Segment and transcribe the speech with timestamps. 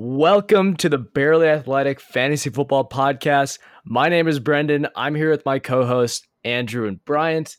[0.00, 3.58] Welcome to the Barely Athletic Fantasy Football Podcast.
[3.84, 4.86] My name is Brendan.
[4.94, 7.56] I'm here with my co hosts, Andrew and Bryant.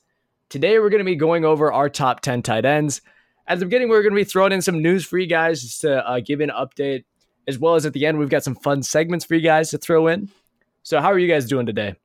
[0.47, 3.01] Today, we're going to be going over our top 10 tight ends.
[3.45, 5.81] At the beginning, we're going to be throwing in some news for you guys just
[5.81, 7.03] to uh, give an update,
[7.45, 9.77] as well as at the end, we've got some fun segments for you guys to
[9.77, 10.29] throw in.
[10.81, 11.95] So, how are you guys doing today?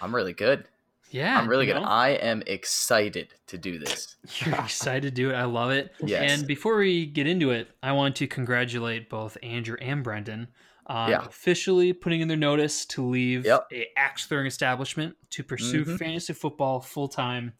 [0.00, 0.64] I'm really good.
[1.12, 1.74] Yeah, I'm really good.
[1.76, 4.16] know, I am excited to do this.
[4.44, 5.34] You're excited to do it.
[5.34, 5.92] I love it.
[6.02, 6.30] Yes.
[6.38, 10.48] And before we get into it, I want to congratulate both Andrew and Brendan
[10.86, 11.24] on Yeah.
[11.26, 13.66] officially putting in their notice to leave Yep.
[13.72, 15.98] a axe throwing establishment to pursue Mhm.
[15.98, 17.52] fantasy football full time.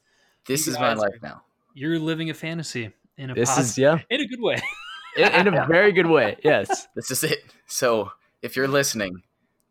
[0.46, 1.44] This You is my life now.
[1.74, 4.56] You're living a fantasy in a This posi- is, yeah, in a good way.
[5.16, 6.36] in, in a very good way.
[6.42, 6.88] Yes.
[6.96, 7.44] This is it.
[7.66, 8.10] So
[8.40, 9.22] if you're listening,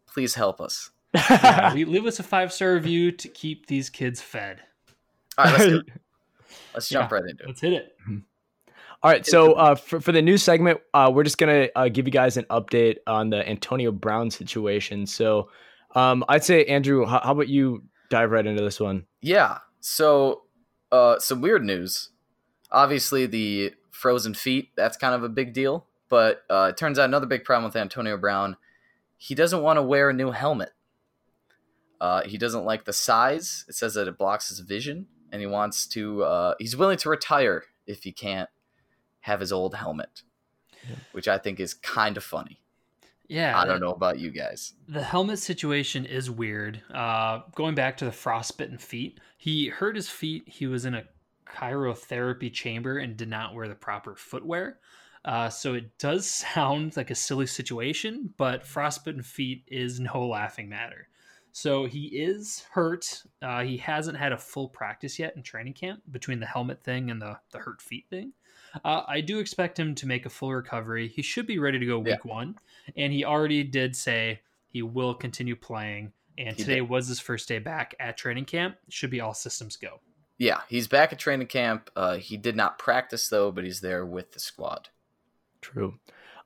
[0.08, 0.91] please help us.
[1.14, 4.62] Yeah, we leave us a five star review to keep these kids fed.
[5.38, 5.86] All right, let's, do it.
[6.74, 7.00] let's Yeah.
[7.00, 7.48] jump right into it.
[7.48, 7.98] Let's hit it.
[9.04, 12.06] All right, so uh, for, for the news segment, uh, we're just gonna uh, give
[12.06, 15.08] you guys an update on the Antonio Brown situation.
[15.08, 15.50] So,
[15.96, 19.06] um, I'd say Andrew, how, how about you dive right into this one?
[19.22, 19.58] Yeah.
[19.80, 20.44] So,
[20.92, 22.10] uh, some weird news.
[22.72, 25.88] Obviously, the frozen feet, that's kind of a big deal.
[26.08, 28.56] But uh, it turns out another big problem with Antonio Brown,
[29.18, 30.74] he doesn't want to wear a new helmet.
[32.02, 33.64] Uh, he doesn't like the size.
[33.70, 36.24] It says that it blocks his vision, and he wants to.
[36.24, 38.50] Uh, he's willing to retire if he can't
[39.22, 40.24] have his old helmet,
[40.90, 40.96] Yeah.
[41.12, 42.60] which I think is kind of funny.
[43.28, 43.58] Yeah.
[43.58, 44.74] I don't know about you guys.
[44.90, 46.82] The helmet situation is weird.
[46.94, 50.44] Uh, going back to the frostbitten feet, he hurt his feet.
[50.48, 51.04] He was in a
[51.46, 54.80] cryotherapy chamber and did not wear the proper footwear.
[55.24, 60.68] Uh, so it does sound like a silly situation, but frostbitten feet is no laughing
[60.68, 61.08] matter.
[61.54, 63.24] So he is hurt.
[63.42, 67.12] Uh, he hasn't had a full practice yet in training camp between the helmet thing
[67.12, 68.34] and the, the hurt feet thing.
[68.86, 71.10] Uh, I do expect him to make a full recovery.
[71.10, 72.14] He should be ready to go Yeah.
[72.14, 72.56] week one.
[72.96, 76.14] And he already did say he will continue playing.
[76.38, 76.90] And He today did.
[76.90, 78.78] was his first day back at training camp.
[78.90, 80.00] Should be all systems go.
[80.38, 81.92] Yeah, he's back at training camp.
[81.96, 84.88] Uh, he did not practice though, but he's there with the squad.
[85.62, 86.00] True.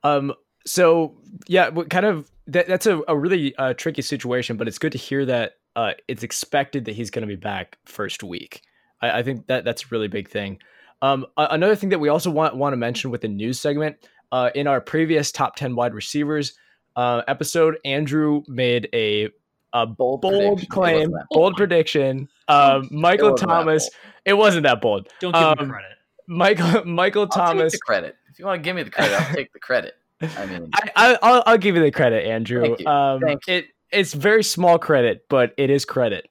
[0.04, 0.34] Um,
[0.66, 1.16] so
[1.48, 4.92] yeah, what kind of that, that's a, a really uh, tricky situation, but it's good
[4.92, 8.62] to hear that uh, it's expected that he's going to be back first week.
[9.02, 10.60] I, I think that that's a really big thing.
[11.02, 13.98] Um, another thing that we also want want to mention with the news segment
[14.32, 16.54] uh, in our previous top ten wide receivers
[16.96, 19.30] uh, episode, Andrew made a
[19.74, 22.30] a Bold, bold claim, wasn't bold prediction.
[22.48, 23.90] Um, Michael wasn't Thomas.
[24.24, 25.10] It wasn't that bold.
[25.20, 25.92] Don't give him Um, credit.
[26.28, 27.74] Michael Michael I'll Thomas.
[27.74, 28.16] take the credit.
[28.32, 29.96] If you want to give me the credit, I'll take the credit.
[30.22, 32.76] I mean, I, I I'll, I'll give you the credit, Andrew.
[32.76, 32.88] Thank.
[32.88, 36.30] Um, Thank it it's very small credit, but it is credit.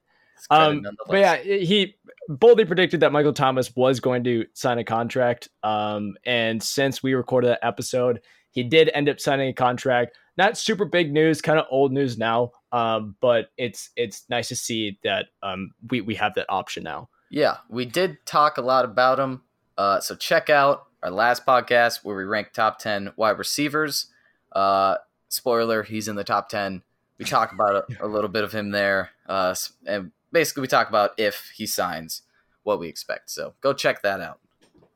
[0.48, 1.96] credit Um, but yeah, he
[2.28, 5.48] boldly predicted that Michael Thomas was going to sign a contract.
[5.62, 10.16] Um, and since we recorded that episode, he did end up signing a contract.
[10.36, 12.52] Not super big news, kind of old news now.
[12.72, 17.08] Um, but it's it's nice to see that um we we have that option now.
[17.30, 19.42] Yeah, we did talk a lot about him.
[19.76, 24.06] Uh, so check out our last podcast where we ranked top 10 wide receivers.
[24.52, 24.96] Uh,
[25.28, 26.82] spoiler, he's in the top 10.
[27.18, 29.10] We talk about a, a little bit of him there.
[29.28, 29.54] Uh,
[29.86, 32.22] and basically, we talk about if he signs,
[32.62, 33.30] what we expect.
[33.30, 34.40] So go check that out.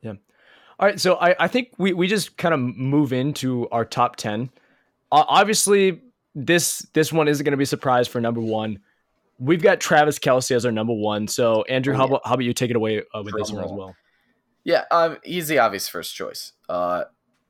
[0.01, 0.13] Yeah.
[0.79, 4.15] All right, so I, I think we, we just kind of move into our top
[4.15, 4.49] ten.
[5.11, 6.01] Uh, obviously,
[6.33, 8.79] this this one isn't going to be a surprise for number one.
[9.39, 11.27] We've got Travis Kelce as our number one.
[11.27, 13.57] So Andrew, Oh, how about how about you take it away uh, with this Drum
[13.57, 13.95] one as well?
[14.63, 16.53] Yeah, um, he's the obvious first choice.
[16.67, 17.05] Uh,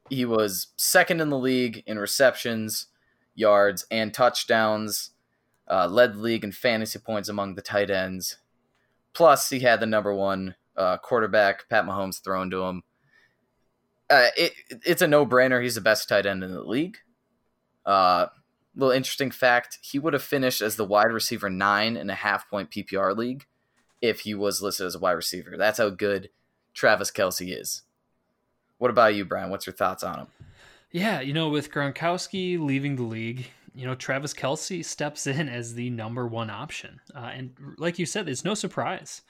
[0.10, 2.88] he was second in the league in receptions,
[3.36, 5.12] yards, and touchdowns.
[5.70, 8.38] Uh, led the league in fantasy points among the tight ends.
[9.14, 12.84] Plus, he had the number one uh, quarterback, Pat Mahomes, thrown to him.
[14.10, 14.54] Uh, it,
[14.84, 15.62] it's a no-brainer.
[15.62, 16.98] He's the best tight end in the league.
[17.86, 18.28] Uh,
[18.76, 22.72] little interesting fact: he would have finished as the wide receiver nine in a half-point
[22.72, 23.46] PPR league
[24.02, 25.56] if he was listed as a wide receiver.
[25.58, 26.30] That's how good
[26.74, 27.84] Travis Kelce is.
[28.78, 29.50] What about you, Brian?
[29.50, 30.28] What's your thoughts on him?
[30.92, 35.74] Yeah, you know, with Gronkowski leaving the league, you know, Travis Kelce steps in as
[35.74, 37.00] the number one option.
[37.16, 39.22] Uh, and like you said, it's no surprise.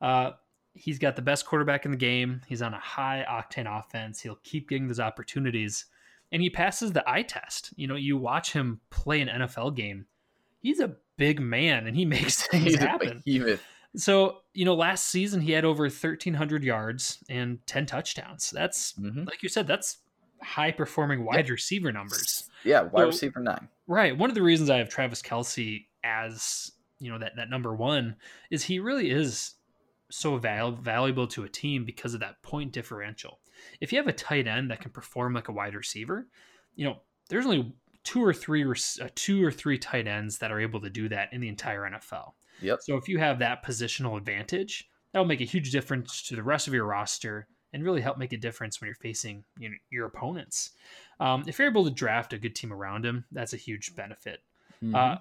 [0.00, 0.32] Uh,
[0.74, 2.40] he's got the best quarterback in the game.
[2.46, 4.20] He's on a high octane offense.
[4.20, 5.86] He'll keep getting those opportunities.
[6.30, 7.70] And he passes the eye test.
[7.76, 10.06] You know, you watch him play an NFL game.
[10.60, 13.22] He's a big man and he makes things happen.
[13.98, 18.50] So, you know, last season he had over 1,300 yards and 10 touchdowns.
[18.50, 19.26] That's, Mhm.
[19.26, 19.98] like you said, that's
[20.40, 22.48] high performing wide receiver numbers.
[22.64, 23.68] Yeah, wide So- receiver nine.
[23.88, 24.16] Right.
[24.16, 28.16] One of the reasons I have Travis Kelce as, you know, that, that number one
[28.50, 29.54] is he really is
[30.10, 33.40] so val- valuable to a team because of that point differential.
[33.80, 36.28] If you have a tight end that can perform like a wide receiver,
[36.76, 37.74] you know, there's only
[38.04, 41.32] two or three uh, two or three tight ends that are able to do that
[41.32, 42.34] in the entire NFL.
[42.60, 42.80] Yep.
[42.82, 46.42] So if you have that positional advantage, that will make a huge difference to the
[46.42, 49.76] rest of your roster and really help make a difference when you're facing you know,
[49.90, 50.70] your opponents.
[51.20, 54.40] Um, if you're able to draft a good team around him, that's a huge benefit.
[54.82, 54.94] Mhm.
[54.94, 55.18] Uh,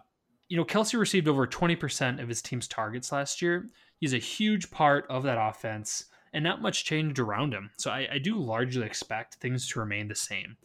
[0.47, 3.67] you know, Kelce received over 20% of his team's targets last year.
[3.99, 7.71] He's a huge part of that offense, and not much changed around him.
[7.77, 10.57] So I, I do largely expect things to remain the same.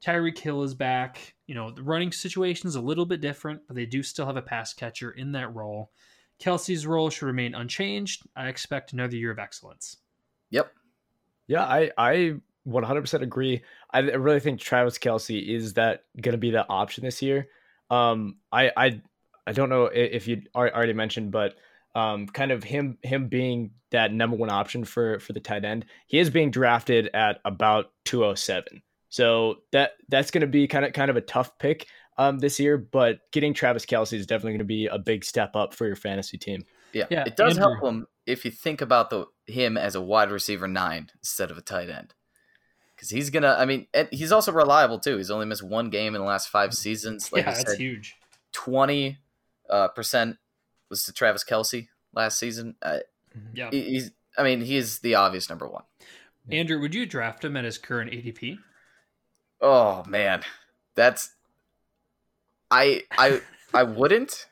[0.00, 1.34] Tyreek Hill is back.
[1.46, 4.36] You know, the running situation is a little bit different, but they do still have
[4.36, 5.90] a pass catcher in that role.
[6.40, 8.22] Kelce's role should remain unchanged.
[8.36, 9.96] I expect another year of excellence.
[10.50, 10.72] yep.
[11.46, 12.34] Yeah, I I
[12.66, 13.62] 100% agree.
[13.90, 17.48] I I really think Travis Kelce is that going to be the option this year.
[17.90, 19.00] Um, I I
[19.46, 21.54] I don't know if you already mentioned, but
[21.94, 25.86] um, kind of him him being that number one option for for the tight end.
[26.06, 28.82] He is being drafted at about 207.
[29.08, 31.86] So that that's going to be kind of kind of a tough pick
[32.18, 35.54] um this year, but getting Travis Kelce is definitely going to be a big step
[35.54, 36.64] up for your fantasy team.
[36.92, 37.06] Yeah.
[37.10, 40.68] Yeah, It does help him if you think about the him as a wide receiver
[40.68, 42.14] nine instead of a tight end.
[42.94, 45.16] Because he's gonna, I mean, and he's also reliable too.
[45.18, 47.32] He's only missed one game in the last five seasons.
[47.32, 48.16] Like yeah, I that's huge.
[48.52, 49.18] twenty
[49.70, 50.36] uh, percent
[50.90, 52.74] was to Travis Kelce last season.
[52.82, 52.98] Uh,
[53.54, 53.70] Yeah.
[53.70, 55.84] he's, I mean, he's the obvious number one.
[56.50, 58.58] Andrew, would you draft him at his current ADP?
[59.60, 60.42] Oh man,
[60.94, 61.30] that's
[62.70, 63.40] I I
[63.74, 64.46] I wouldn't.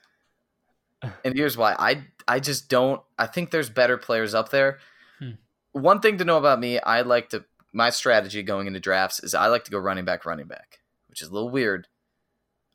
[1.25, 1.75] And here's why.
[1.79, 4.79] I I just don't I think there's better players up there.
[5.19, 5.33] Hmm.
[5.73, 9.35] One thing to know about me, I like to my strategy going into drafts is
[9.35, 11.89] I like to go running back running back, which is a little weird.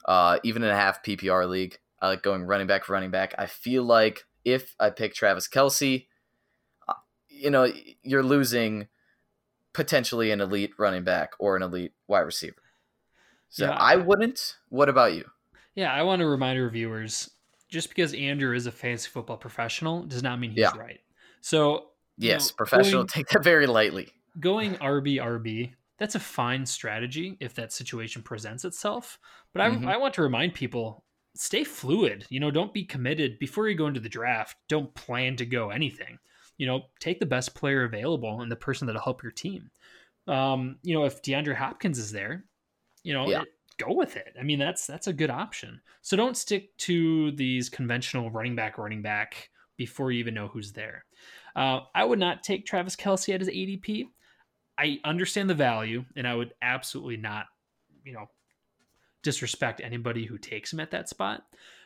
[0.06, 3.36] Uh even in a half PPR league, I like going running back running back.
[3.38, 6.08] I feel like if I pick Travis Kelce,
[6.88, 6.94] uh,
[7.30, 7.72] you know,
[8.02, 8.88] you're losing
[9.74, 12.62] potentially an elite running back or an elite wide receiver.
[13.52, 13.72] So Yeah.
[13.78, 14.58] I wouldn't.
[14.70, 15.30] What about you?
[15.76, 17.30] Yeah, I want to remind our viewers
[17.70, 20.76] just because Andrew is a fantasy football professional does not mean he's Yeah.
[20.78, 21.00] right.
[21.42, 22.94] So, Yes, know, professional.
[23.04, 24.10] going- Take that very lightly.
[24.40, 29.20] going RB RB, that's a fine strategy if that situation presents itself.
[29.54, 29.88] But I, Mhm.
[29.88, 31.04] I want to remind people
[31.36, 32.26] stay fluid.
[32.30, 34.58] You know, don't be committed before you go into the draft.
[34.68, 36.20] Don't plan to go anything.
[36.58, 39.72] You know, take the best player available and the person that'll help your team.
[40.28, 42.46] Um, you know, if DeAndre Hopkins is there,
[43.04, 43.42] you know, Yeah.
[43.44, 44.36] it- go with it.
[44.40, 45.82] I mean, that's that's a good option.
[46.02, 50.72] So don't stick to these conventional running back, running back before you even know who's
[50.74, 51.06] there.
[51.56, 54.06] Uh, I would not take Travis Kelce at his ADP.
[54.78, 57.48] I understand the value, and I would absolutely not,
[58.04, 58.30] you know,
[59.24, 61.44] disrespect anybody who takes him at that spot.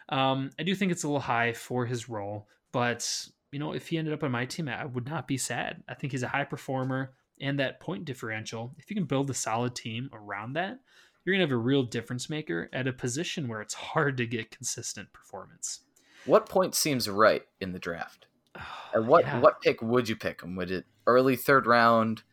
[0.10, 3.88] Um, I do think it's a little high for his role, but you know, if
[3.88, 5.82] he ended up on my team, I would not be sad.
[5.88, 8.76] I think he's a high performer, and that point differential.
[8.78, 10.80] If you can build a solid team around that,
[11.26, 14.52] you're gonna have a real difference maker at a position where it's hard to get
[14.52, 15.82] consistent performance.
[16.26, 18.28] What point seems right in the draft?
[18.94, 19.40] And what Yeah.
[19.42, 20.56] what pick would you pick him?
[20.56, 22.24] Would it early third round,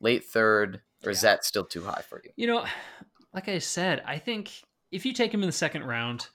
[0.00, 2.30] late third, or is that still too high for you?
[2.36, 2.64] You know,
[3.34, 6.28] like I said, I think if you take him in the second round,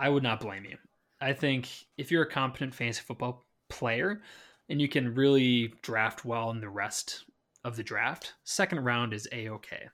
[0.00, 0.78] I would not blame you.
[1.20, 1.68] I think
[1.98, 4.22] if you're a competent fantasy football player
[4.70, 7.24] and you can really draft well in the rest
[7.64, 9.88] of the draft, second round is a okay.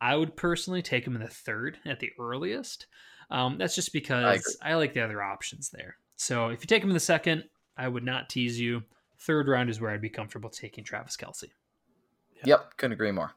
[0.00, 2.86] I would personally take him in the third at the earliest.
[3.30, 5.96] Um, that's just because I, like the other options there.
[6.16, 7.44] So if you take him in the second,
[7.76, 8.82] I would not tease you.
[9.18, 11.44] Third round is where I'd be comfortable taking Travis Kelce.
[12.44, 13.32] Yep, couldn't agree more.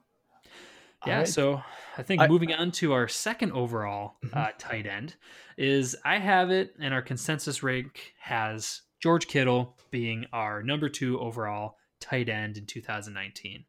[1.05, 1.27] Yeah, Alright.
[1.27, 1.61] so
[1.97, 4.35] I think I- moving on to our second overall Mhm.
[4.37, 5.15] uh, tight end
[5.57, 11.19] is I have it, and our consensus rank has George Kittle being our number two
[11.19, 13.65] overall tight end in 2019.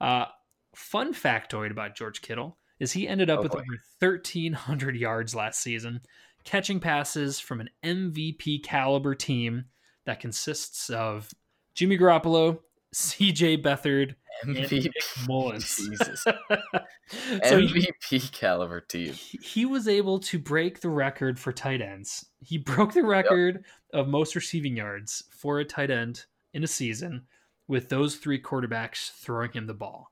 [0.00, 0.26] Uh,
[0.74, 3.58] fun factoid about George Kittle is he ended up Oh, with boy.
[3.58, 6.00] over 1,300 yards last season,
[6.44, 9.66] catching passes from an MVP caliber team
[10.06, 11.28] that consists of
[11.74, 12.60] Jimmy Garoppolo,
[12.94, 14.84] CJ Beathard, and MVP.
[14.84, 14.92] Nick
[15.28, 15.76] Mullens.
[15.76, 16.22] Jesus.
[17.44, 19.12] so he, MVP caliber team.
[19.42, 22.26] he was able to break the record for tight ends.
[22.40, 26.24] He broke the record of most receiving yards for a tight end
[26.54, 27.26] in a season
[27.68, 30.10] with those three quarterbacks throwing him the ball.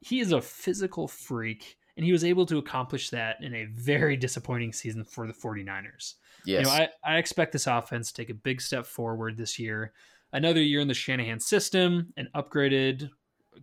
[0.00, 4.16] He is a physical freak, and he was able to accomplish that in a very
[4.16, 6.14] disappointing season for the 49ers.
[6.44, 6.60] Yes.
[6.60, 9.92] You know, I, I expect this offense to take a big step forward this year.
[10.32, 13.10] Another year in the Shanahan system, an upgraded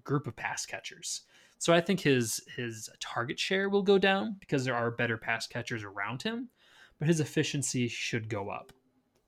[0.03, 1.21] group of pass catchers.
[1.57, 5.47] So I think his his target share will go down because there are better pass
[5.47, 6.49] catchers around him,
[6.99, 8.73] but his efficiency should go up.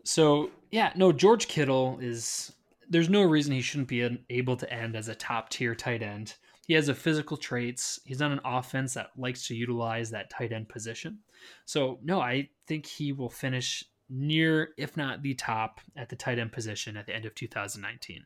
[0.03, 2.53] So yeah, no, George Kittle is.
[2.89, 6.35] There's no reason he shouldn't be able to end as a top tier tight end.
[6.67, 7.99] He has the physical traits.
[8.03, 11.19] He's on an offense that likes to utilize that tight end position.
[11.65, 16.39] So, no, I think he will finish near, if not the top, at the tight
[16.39, 18.25] end position at the end of 2019.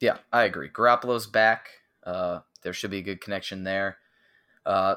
[0.00, 0.70] Yeah, I agree.
[0.70, 1.68] Garoppolo's back.
[2.02, 3.98] Uh, there should be a good connection there.
[4.64, 4.94] Uh,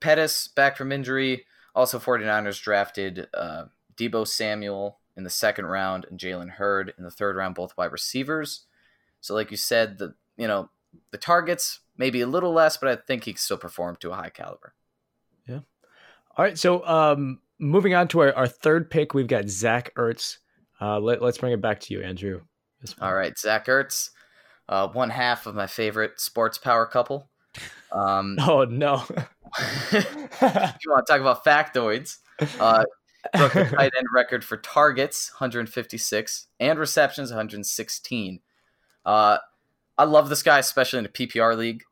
[0.00, 1.46] Pettis back from injury.
[1.74, 7.10] Also, 49ers drafted uh, Deebo Samuel in the second round and Jalen Hurd in the
[7.12, 8.62] third round, both wide receivers.
[9.20, 10.70] So, like you said, the you know
[11.10, 14.14] the targets maybe a little less, but I think he can still perform to a
[14.14, 14.74] high caliber.
[15.46, 15.60] Yeah.
[16.36, 16.58] All right.
[16.58, 20.38] So, um, moving on to our, our third pick, we've got Zach Ertz.
[20.80, 22.40] Uh, let, us bring it back to you, Andrew.
[23.00, 24.10] All right, Zach Ertz,
[24.68, 27.28] uh, one half of my favorite sports power couple.
[27.92, 29.04] Um, oh no!
[29.92, 30.00] you
[30.86, 32.16] want to talk about factoids,
[32.58, 32.84] uh,
[33.36, 38.40] broke the tight end record for targets, 156, and receptions, 116.
[39.04, 39.38] Uh,
[40.00, 41.82] I love this guy, especially in a PPR league.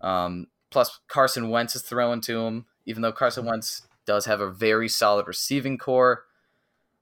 [0.00, 4.50] Um, plus, Carson Wentz is throwing to him, even though Carson Wentz does have a
[4.50, 6.24] very solid receiving corps.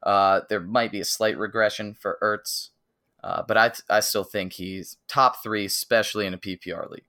[0.03, 2.71] Uh, there might be a slight regression for Ertz,
[3.23, 7.05] uh, but I, I still think he's top three, especially in a PPR league.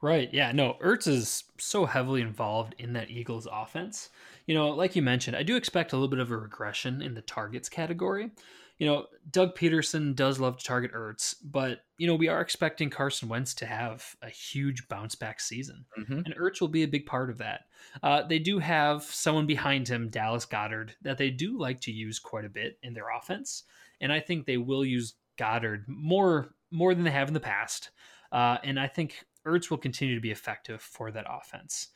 [0.00, 0.32] Right.
[0.32, 0.50] Yeah.
[0.52, 4.08] No, Ertz is so heavily involved in that Eagles offense.
[4.46, 7.12] You know, like you mentioned, I do expect a little bit of a regression in
[7.12, 8.30] the targets category.
[8.80, 12.88] You know, Doug Pederson does love to target Ertz, but, you know, we are expecting
[12.88, 15.84] Carson Wentz to have a huge bounce back season.
[15.98, 16.20] Mm-hmm.
[16.24, 17.66] And Ertz will be a big part of that.
[18.02, 22.18] Uh, they do have someone behind him, Dallas Goedert, that they do like to use
[22.18, 23.64] quite a bit in their offense.
[24.00, 27.90] And I think they will use Goedert more more than they have in the past.
[28.32, 31.88] Uh, and I think Ertz will continue to be effective for that offense.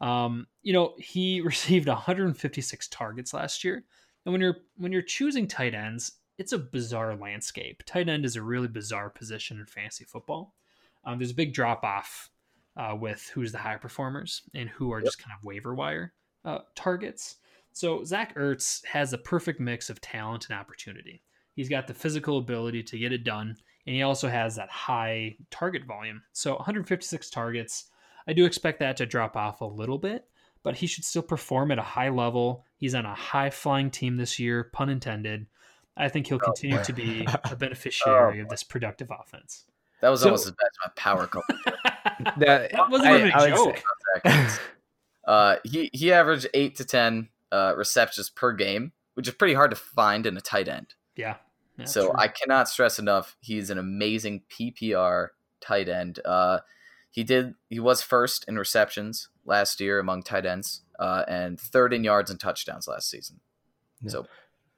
[0.00, 3.84] Um, you know, he received 156 targets last year.
[4.24, 7.84] And when you're when you're choosing tight ends, it's a bizarre landscape.
[7.86, 10.56] Tight end is a really bizarre position in fantasy football.
[11.04, 12.30] Um, there's a big drop off
[12.76, 15.04] uh, with who's the high performers and who are yep.
[15.04, 17.36] just kind of waiver wire uh, targets.
[17.72, 21.22] So Zach Ertz has a perfect mix of talent and opportunity.
[21.54, 23.54] He's got the physical ability to get it done,
[23.86, 26.22] and he also has that high target volume.
[26.32, 27.84] So 156 targets.
[28.26, 30.26] I do expect that to drop off a little bit,
[30.64, 32.64] but he should still perform at a high level.
[32.78, 35.46] He's on a high flying team this year, pun intended.
[35.96, 39.66] I think he'll oh, continue oh, to be a beneficiary oh, of this productive offense.
[40.00, 41.54] That was so, almost as bad as my power couple.
[42.38, 43.82] that, that wasn't I, even a joke.
[45.26, 49.70] uh, he he averaged eight to ten uh, receptions per game, which is pretty hard
[49.70, 50.94] to find in a tight end.
[51.14, 51.36] Yeah.
[51.76, 52.18] yeah so true.
[52.18, 53.36] I cannot stress enough.
[53.40, 55.28] He's an amazing PPR
[55.60, 56.18] tight end.
[56.24, 56.60] Uh,
[57.10, 57.54] he did.
[57.68, 62.30] He was first in receptions last year among tight ends, uh, and third in yards
[62.30, 63.40] and touchdowns last season.
[64.00, 64.10] Yeah.
[64.10, 64.26] So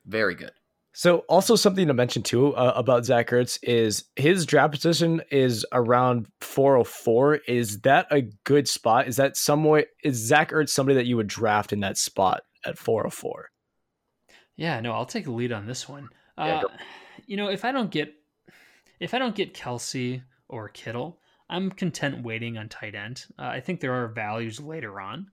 [0.04, 0.52] very good.
[0.96, 5.66] So also something to mention too uh, about Zach Ertz is his draft position is
[5.72, 7.40] around 404.
[7.48, 9.08] Is that a good spot?
[9.08, 9.86] Is that some way?
[10.04, 13.50] Is Zach Ertz somebody that you would draft in that spot at 404?
[14.56, 16.10] Yeah, no, I'll take a lead on this one.
[16.38, 16.68] Yeah, uh,
[17.26, 18.14] you know, if I don't get
[19.00, 21.18] if I don't get Kelce or Kittle,
[21.50, 23.24] I'm content waiting on tight end.
[23.36, 25.26] Uh, I think there are values later on.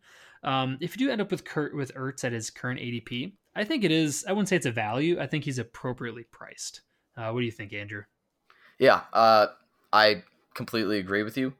[0.44, 3.64] Um, if you do end up with Kurt with Ertz at his current ADP, I
[3.64, 4.26] think it is.
[4.28, 5.20] I wouldn't say it's a value.
[5.20, 6.82] I think he's appropriately priced.
[7.18, 8.04] Uh, what do you think, Andrew?
[8.80, 9.48] Yeah, uh,
[9.92, 11.54] I completely agree with you.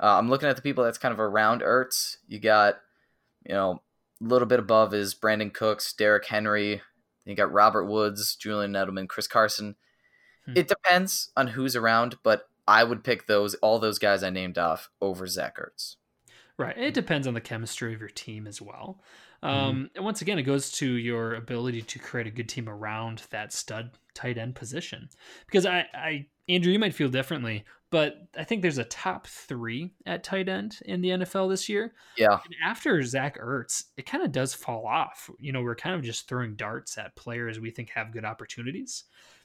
[0.00, 2.18] Uh, I'm looking at the people that's kind of around Ertz.
[2.28, 2.76] You got,
[3.46, 3.82] you know,
[4.20, 6.82] a little bit above is Brandin Cooks, Derrick Henry,
[7.24, 9.76] you got Robert Woods, Julian Edelman, Chris Carson.
[10.46, 10.52] Hmm.
[10.56, 14.58] It depends on who's around, but I would pick those all those guys I named
[14.58, 15.96] off over Zach Ertz.
[16.56, 16.76] Right.
[16.78, 19.00] It depends on the chemistry of your team as well.
[19.44, 19.96] Um, mm-hmm.
[19.96, 23.52] And once again, it goes to your ability to create a good team around that
[23.52, 25.10] stud tight end position.
[25.46, 29.92] Because I, I, Andrew, you might feel differently, but I think there's a top three
[30.06, 31.92] at tight end in the NFL this year.
[32.16, 32.38] Yeah.
[32.42, 35.28] And after Zach Ertz, it kind of does fall off.
[35.38, 39.04] You know, we're kind of just throwing darts at players we think have good opportunities.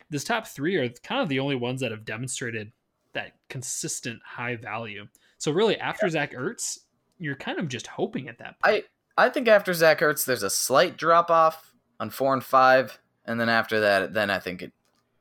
[0.09, 2.71] This top three are kind of the only ones that have demonstrated
[3.13, 5.07] that consistent high value.
[5.39, 6.11] So really, after yeah.
[6.11, 6.79] Zach Ertz,
[7.17, 8.75] you're kind of just hoping at that point.
[8.75, 8.83] I
[9.19, 13.39] I think after Zach Ertz, there's a slight drop off on four and five, and
[13.39, 14.71] then after that, then I think it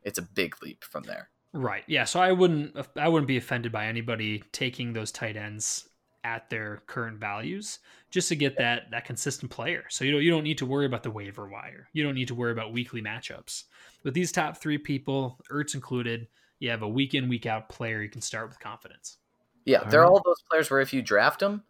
[0.03, 1.29] it's a big leap from there.
[1.53, 1.83] Right.
[1.87, 2.05] Yeah.
[2.05, 5.89] So I wouldn't I wouldn't be offended by anybody taking those tight ends
[6.25, 7.79] at their current values
[8.11, 9.85] just to get that that consistent player.
[9.89, 11.89] So you don't you don't need to worry about the waiver wire.
[11.93, 13.65] You don't need to worry about weekly matchups.
[14.05, 16.29] With these top three people, Ertz included,
[16.61, 19.19] you have a week in week out player you can start with confidence.
[19.65, 21.65] Yeah, they're all those players where if you draft them,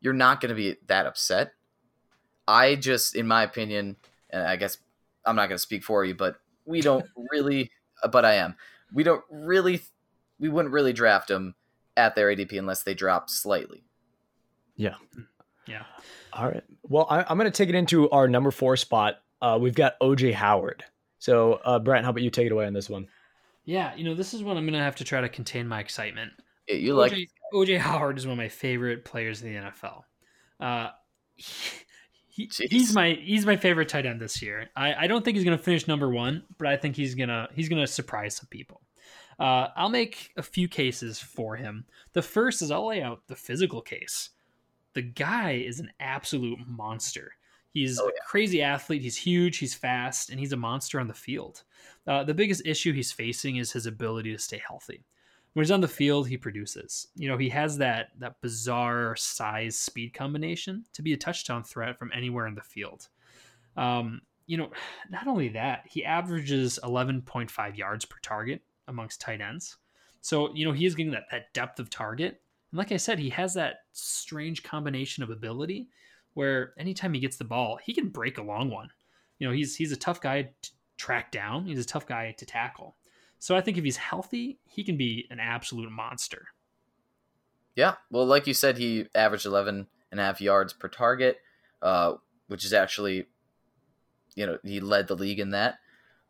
[0.00, 1.52] you're not going to be that upset.
[2.48, 3.96] I just, in my opinion,
[4.30, 4.78] and I guess
[5.24, 7.70] I'm not going to speak for you, but we don't really,
[8.10, 8.56] but I am
[8.92, 9.80] we don't really
[10.38, 11.54] we wouldn't really draft him
[11.96, 13.84] at their ADP unless they drop slightly.
[14.76, 14.94] Yeah.
[15.66, 15.82] Yeah.
[16.32, 16.62] All right.
[16.84, 19.16] Well, I, am going to take it into our number four spot.
[19.42, 20.84] Uh, we've got OJ Howard.
[21.18, 23.08] So, uh, Brent, how about you take it away on this one?
[23.64, 25.80] Yeah, you know, this is when I'm going to have to try to contain my
[25.80, 26.32] excitement.
[26.68, 30.04] Yeah, you OJ, like OJ Howard is one of my favorite players in the NFL.
[30.60, 30.90] Uh,
[31.34, 31.78] he,
[32.38, 32.70] Jeez.
[32.70, 34.68] he's my he's my favorite tight end this year.
[34.76, 37.68] I, I don't think he's gonna finish number one, but I think he's gonna he's
[37.68, 38.80] gonna surprise some people.
[39.38, 41.84] Uh, I'll make a few cases for him.
[42.12, 44.30] The first is I'll lay out the physical case.
[44.94, 47.32] The guy is an absolute monster.
[47.72, 49.02] He's Oh, a crazy athlete.
[49.02, 49.58] He's huge.
[49.58, 51.62] He's fast, and he's a monster on the field.
[52.06, 55.04] Uh, the biggest issue he's facing is his ability to stay healthy.
[55.54, 57.08] When he's on the field, he produces.
[57.16, 61.98] You know, he has that that bizarre size speed combination to be a touchdown threat
[61.98, 63.08] from anywhere in the field.
[63.76, 64.70] Um, you know,
[65.10, 69.76] not only that, he averages 11.5 yards per target amongst tight ends.
[70.20, 72.40] So, you know, he is getting that, that depth of target.
[72.72, 75.88] And like I said, he has that strange combination of ability
[76.34, 78.88] where anytime he gets the ball, he can break a long one.
[79.38, 81.66] You know, he's he's a tough guy to track down.
[81.66, 82.96] He's a tough guy to tackle.
[83.38, 86.48] So I think if he's healthy, he can be an absolute monster.
[87.76, 91.38] Yeah, well, like you said, he averaged 11 and a half yards per target,
[91.80, 92.14] uh,
[92.48, 93.26] which is actually,
[94.34, 95.78] you know, he led the league in that.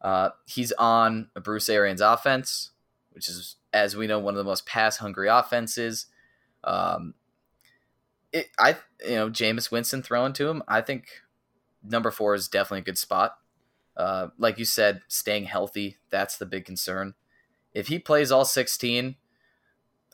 [0.00, 2.72] Uh, he's on Bruce Arians offense,
[3.12, 6.06] which is, as we know, one of the most pass hungry offenses.
[6.64, 7.14] Um,
[8.32, 10.62] it, I, you know, Jameis Winston throwing to him.
[10.68, 11.08] I think
[11.82, 13.38] number four is definitely a good spot.
[13.98, 17.14] Uh, like you said, staying healthy, that's the big concern.
[17.74, 19.16] If he plays all 16,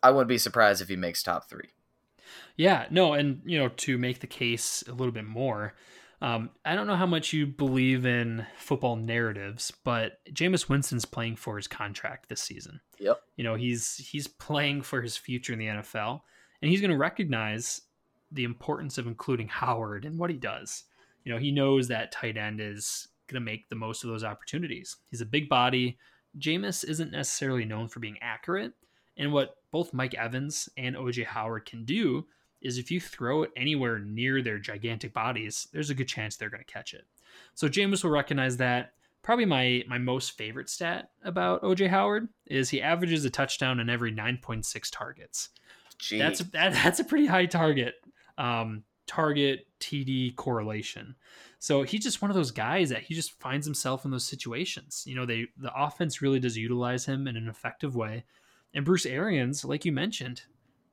[0.03, 1.69] I wouldn't be surprised if he makes top three.
[2.57, 5.75] Yeah, no, and you know, to make the case a little bit more,
[6.23, 11.37] um, I don't know how much you believe in football narratives, but Jameis Winston's playing
[11.37, 12.81] for his contract this season.
[12.99, 13.21] Yep.
[13.37, 16.21] You know, he's he's playing for his future in the NFL,
[16.63, 17.83] and he's going to recognize
[18.33, 20.85] the importance of including Howard and what he does.
[21.25, 24.25] You know, he knows that tight end is going to make the most of those
[24.25, 24.97] opportunities.
[25.11, 25.99] He's a big body.
[26.39, 28.73] Jameis isn't necessarily known for being accurate,
[29.17, 32.27] and what both Mike Evans and OJ Howard can do
[32.63, 36.51] is if you throw it anywhere near their gigantic bodies, there's a good chance they're
[36.51, 37.05] going to catch it.
[37.55, 38.93] So Jameis will recognize that.
[39.23, 43.89] Probably my my most favorite stat about OJ Howard is he averages a touchdown in
[43.89, 45.49] every 9.6 targets.
[45.99, 46.19] Gee.
[46.19, 47.95] That's that, that's a pretty high target
[48.37, 51.15] um, target TD correlation.
[51.59, 55.03] So he's just one of those guys that he just finds himself in those situations.
[55.07, 58.25] You know, they the offense really does utilize him in an effective way.
[58.75, 60.43] And Bruce Arians, like you mentioned,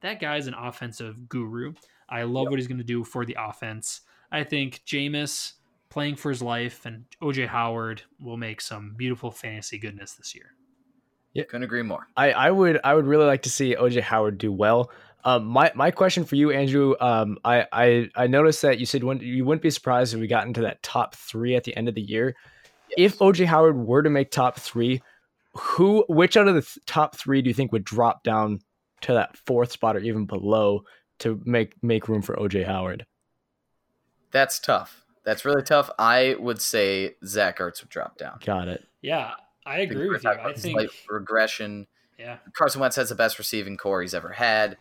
[0.02, 1.74] that guy's an offensive guru.
[2.08, 4.02] I love what he's going to do for the offense.
[4.32, 5.54] I think Jameis
[5.90, 10.54] playing for his life and OJ Howard will make some beautiful fantasy goodness this year.
[11.34, 12.08] Yeah, couldn't agree more.
[12.18, 14.92] I, I would I would really like to see OJ Howard do well.
[15.24, 16.96] Um, my my question for you, Andrew.
[17.00, 20.28] Um, I I, I noticed that you said when, you wouldn't be surprised if we
[20.28, 22.36] got into that top three at the end of the year.
[22.98, 25.02] If OJ Howard were to make top three,
[25.56, 28.60] who which out of the th- top three do you think would drop down
[29.02, 30.84] to that fourth spot or even below
[31.20, 33.06] to make make room for OJ Howard?
[34.32, 35.06] That's tough.
[35.24, 35.90] That's really tough.
[36.00, 38.40] I would say Zach Ertz would drop down.
[38.44, 38.84] Got it.
[39.02, 39.34] Yeah,
[39.66, 40.32] I agree with you.
[40.32, 41.88] I think Slight regression.
[42.18, 42.38] yeah.
[42.54, 44.78] Carson Wentz has the best receiving corps he's ever had.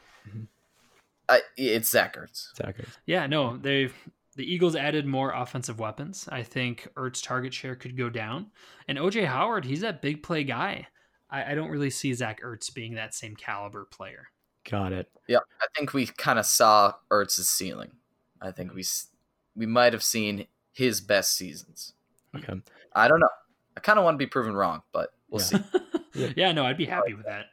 [1.31, 2.49] I, it's Zach Ertz.
[2.57, 2.87] Zachary.
[3.07, 3.91] Yeah, no, they
[4.37, 6.29] the Eagles added more offensive weapons.
[6.31, 8.51] I think Ertz target share could go down,
[8.89, 10.89] and OJ Howard, he's that big play guy.
[11.31, 14.29] I, I don't really see Zach Ertz being that same caliber player.
[14.69, 15.09] Got it.
[15.29, 17.93] Yeah, I think we kind of saw Ertz's ceiling.
[18.43, 18.85] I think we
[19.55, 21.93] we might have seen his best seasons.
[22.37, 22.55] Okay.
[22.95, 23.29] I don't know.
[23.77, 25.61] I kind of want to be proven wrong, but we'll Yeah.
[26.15, 26.33] see.
[26.37, 27.47] yeah, no, I'd be happy with that.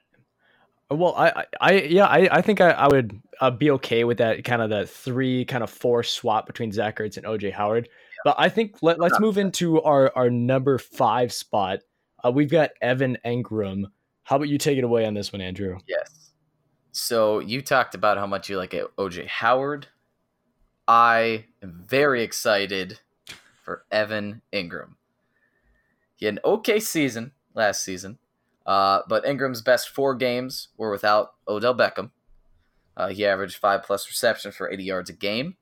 [0.89, 4.45] Well, I, I, yeah, I, I think I, I would uh, be okay with that
[4.45, 7.89] kind of the three, kind of four swap between Zach Ertz and OJ Howard.
[8.23, 11.79] But I think let, let's move into our, our number five spot.
[12.23, 13.85] Uh, we've got Evan Engram.
[14.23, 15.77] How about you take it away on this one, Andrew?
[15.87, 16.31] Yes.
[16.91, 19.87] So you talked about how much you like OJ Howard.
[20.87, 22.99] I am very excited
[23.63, 24.95] for Evan Engram.
[26.15, 28.17] He had an okay season last season,
[28.67, 32.11] uh, but Engram's best four games were without Odell Beckham.
[32.95, 35.55] Uh, he averaged five plus receptions for 80 yards a game.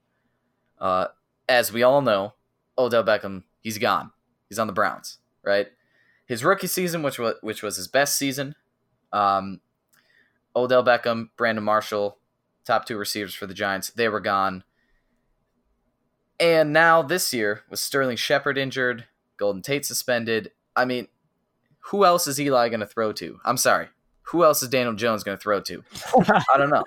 [0.79, 1.07] Uh,
[1.47, 2.33] as we all know,
[2.77, 4.11] Odell Beckham, he's gone.
[4.49, 5.67] He's on the Browns, right?
[6.25, 8.55] His rookie season, which was which was his best season,
[9.13, 9.61] um,
[10.55, 12.17] Odell Beckham, Brandon Marshall,
[12.65, 14.63] top two receivers for the Giants, they were gone.
[16.39, 19.05] And now this year, with Sterling Shepard injured,
[19.37, 21.07] Golden Tate suspended, I mean,
[21.91, 23.39] who else is Eli going to throw to?
[23.45, 23.87] I'm sorry.
[24.23, 25.83] who else is Daniel Jones going to throw to?
[26.29, 26.83] I don't know.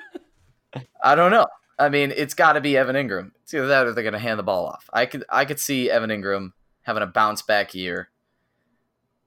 [1.03, 1.47] I don't know.
[1.79, 3.31] I mean, it's got to be Evan Engram.
[3.43, 4.91] It's either that or they're going to hand the ball off.
[4.93, 8.11] I could I could see Evan Engram having a bounce back year,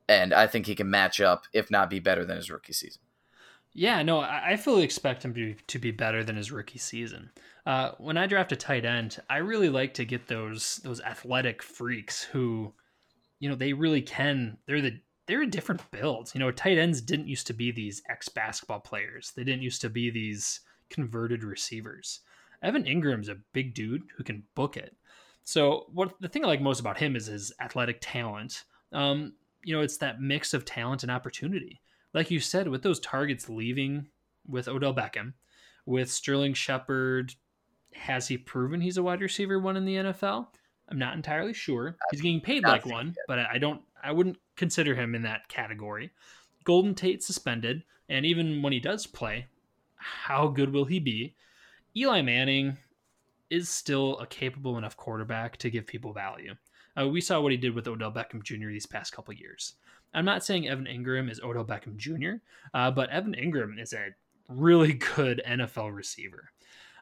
[0.09, 3.01] and I think he can match up, if not be better than his rookie season.
[3.73, 7.31] Yeah, no, I fully expect him to be, to be better than his rookie season.
[7.65, 11.63] Uh, when I draft a tight end, I really like to get those those athletic
[11.63, 12.73] freaks who,
[13.39, 14.57] you know, they really can.
[14.65, 14.99] They're the
[15.31, 16.29] they're a different build.
[16.33, 19.31] You know, tight ends didn't used to be these ex basketball players.
[19.33, 22.19] They didn't used to be these converted receivers.
[22.61, 24.93] Evan Engram's a big dude who can book it.
[25.45, 28.65] So what the thing I like most about him is his athletic talent.
[28.91, 29.31] Um,
[29.63, 31.79] you know, it's that mix of talent and opportunity.
[32.13, 34.07] Like you said, with those targets leaving
[34.45, 35.31] with Odell Beckham,
[35.85, 37.35] with Sterling Shepard,
[37.93, 40.47] has he proven he's a wide receiver one in the NFL?
[40.89, 41.95] I'm not entirely sure.
[42.11, 43.81] He's getting paid like one, but I don't.
[44.03, 46.11] I wouldn't consider him in that category.
[46.63, 49.47] Golden Tate suspended, and even when he does play,
[49.95, 51.35] how good will he be?
[51.95, 52.77] Eli Manning
[53.49, 56.55] is still a capable enough quarterback to give people value.
[56.99, 58.67] Uh, we saw what he did with Odell Beckham Jr.
[58.67, 59.73] these past couple years.
[60.13, 64.09] I'm not saying Evan Engram is Odell Beckham Jr., uh, but Evan Engram is a
[64.49, 66.51] really good NFL receiver.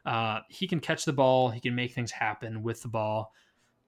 [0.04, 3.32] Uh, he can catch the ball, he can make things happen with the ball.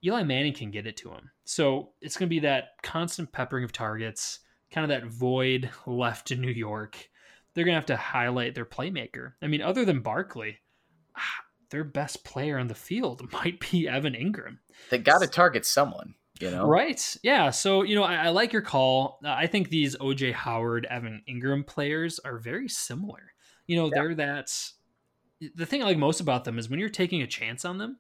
[0.05, 1.31] Eli Manning can get it to him.
[1.45, 6.31] So it's going to be that constant peppering of targets, kind of that void left
[6.31, 7.09] in New York.
[7.55, 9.35] They're going to have to highlight their playmaker.
[9.43, 10.59] I mean, other than Barkley,
[11.71, 14.59] their best player on the field might be Evan Engram.
[14.91, 16.67] They got to target someone, you know?
[16.67, 17.17] Right.
[17.23, 17.51] Yeah.
[17.51, 19.19] So, you know, I, I like your call.
[19.25, 23.33] Uh, I think these OJ Howard, Evan Engram players are very similar.
[23.67, 23.91] You know, yeah.
[23.95, 24.53] they're that.
[25.57, 27.99] The thing I like most about them is when you're taking a chance on them,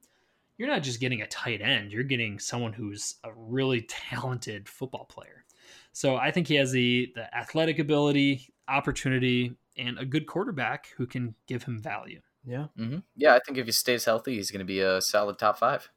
[0.62, 5.06] you're not just getting a tight end, you're getting someone who's a really talented football
[5.06, 5.44] player.
[5.90, 11.04] So I think he has the the athletic ability, opportunity, and a good quarterback who
[11.04, 12.20] can give him value.
[12.46, 12.66] Yeah.
[12.78, 12.98] Mm-hmm.
[13.16, 15.90] Yeah, I think if he stays healthy, he's going to be a solid top five.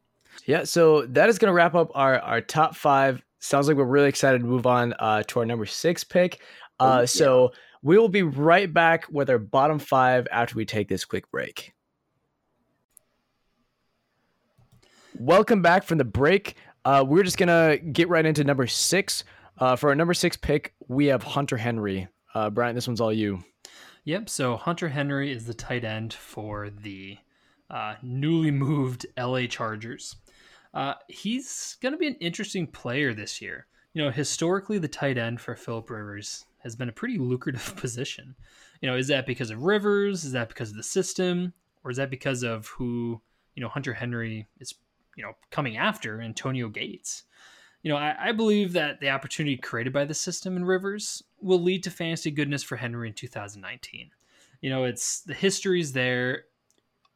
[0.48, 0.64] Yeah.
[0.64, 3.24] So that is going to wrap up our, our top five.
[3.38, 6.42] Sounds like we're really excited to move on uh, to our number six pick.
[6.80, 7.06] Uh, yeah.
[7.06, 7.52] So
[7.84, 11.75] we will be right back with our bottom five after we take this quick break.
[15.20, 16.56] Welcome back from the break.
[16.84, 19.24] Uh, we're just to get right into number six.
[19.58, 22.08] Uh, for our number six pick, we have Hunter Henry.
[22.34, 23.44] Uh, Brian, this one's all you.
[24.04, 24.30] Yep.
[24.30, 27.18] So Hunter Henry is the tight end for the
[27.70, 30.18] uh, newly moved LA Chargers.
[30.74, 33.68] Uh, he's to be an interesting player this year.
[33.94, 38.36] You know, historically, the tight end for Philip Rivers has been a pretty lucrative position.
[38.82, 40.26] You know, is that because of Rivers?
[40.26, 41.54] Is that because of the system?
[41.84, 43.22] Or is that because of who,
[43.56, 44.74] you know, Hunter Henry is,
[45.16, 47.24] you know, coming after Antonio Gates?
[47.86, 51.62] you know, I, I, believe that the opportunity created by the system in Rivers will
[51.62, 54.10] lead to fantasy goodness for Henry in 2019.
[54.62, 56.46] You know, it's the history's there.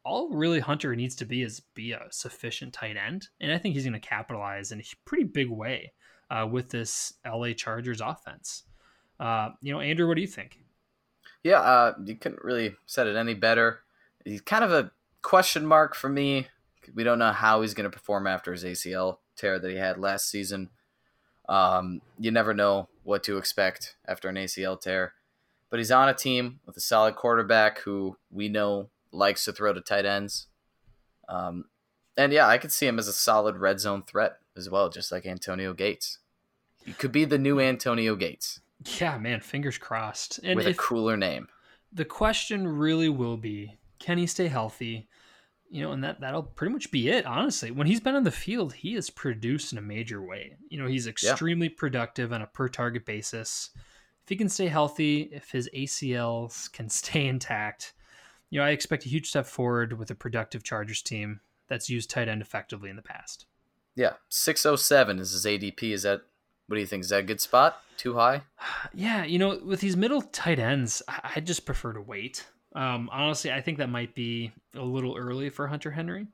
[0.04, 3.74] All really Hunter needs to be is be a sufficient tight end, and I think
[3.74, 5.92] he's going to capitalize in a pretty big way
[6.30, 8.62] uh, with this LA Chargers offense.
[9.18, 10.56] Uh, you know, Andrew, what do you think?
[11.42, 13.80] Yeah, uh, you couldn't really said it any better.
[14.24, 16.46] He's kind of a question mark for me.
[16.94, 19.98] We don't know how he's going to perform after his ACL tear that he had
[19.98, 20.70] last season.
[21.48, 25.14] Um, you never know what to expect after an ACL tear.
[25.68, 29.72] But he's on a team with a solid quarterback who we know likes to throw
[29.72, 30.48] to tight ends.
[31.28, 31.66] Um,
[32.16, 35.12] and yeah, I could see him as a solid red zone threat as well, just
[35.12, 36.18] like Antonio Gates.
[36.84, 38.60] He could be the new Antonio Gates.
[38.98, 40.40] Yeah, man, fingers crossed.
[40.42, 41.48] And with a cooler name.
[41.92, 45.08] The question really will be can he stay healthy?
[45.70, 47.24] You know, and that that'll pretty much be it.
[47.24, 50.56] Honestly, when he's been on the field, he has produced in a major way.
[50.68, 51.74] You know, he's extremely yeah.
[51.76, 53.70] productive on a per target basis.
[54.24, 57.94] If he can stay healthy, if his ACLs can stay intact,
[58.50, 62.10] you know, I expect a huge step forward with a productive Chargers team that's used
[62.10, 63.46] tight end effectively in the past.
[63.94, 65.92] Yeah, six oh seven is his ADP.
[65.92, 66.22] Is that
[66.66, 67.04] what do you think?
[67.04, 67.82] Is that a good spot?
[67.96, 68.42] Too high?
[68.92, 72.46] Yeah, you know, with these middle tight ends, I just prefer to wait.
[72.74, 76.26] Um, honestly, I think that might be a little early for Hunter Henry.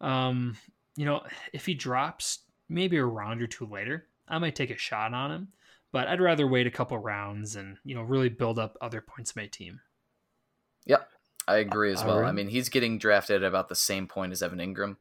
[0.00, 0.56] Um,
[0.96, 4.78] you know, if he drops maybe a round or two later, I might take a
[4.78, 5.48] shot on him.
[5.92, 9.30] But I'd rather wait a couple rounds and you know really build up other points
[9.30, 9.80] of my team.
[10.84, 11.08] Yep,
[11.48, 12.24] I agree as well.
[12.24, 14.96] I mean, he's getting drafted at about the same point as Evan Engram.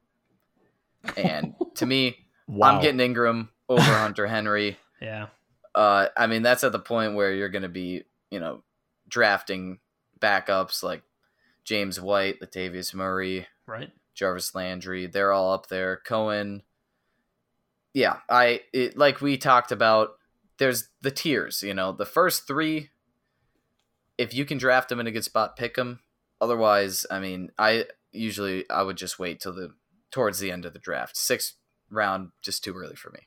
[1.17, 2.69] and to me, wow.
[2.69, 4.77] I'm getting Engram over Hunter Henry.
[5.01, 5.27] Yeah.
[5.75, 8.63] Uh, I mean, that's at the point where you're going to be, you know,
[9.09, 9.79] drafting
[10.19, 11.03] backups like
[11.63, 15.07] James White, Latavius Murray, right, Jarvis Landry.
[15.07, 16.01] They're all up there.
[16.05, 16.63] Cohen.
[17.93, 20.11] Yeah, I it, like we talked about.
[20.57, 21.63] There's the tiers.
[21.63, 22.89] You know, the first three
[24.17, 25.99] if you can draft them in a good spot, pick them.
[26.39, 29.73] Otherwise, I mean, I usually I would just wait till the
[30.11, 31.17] towards the end of the draft.
[31.17, 31.55] Sixth
[31.89, 33.19] round, just too early for me.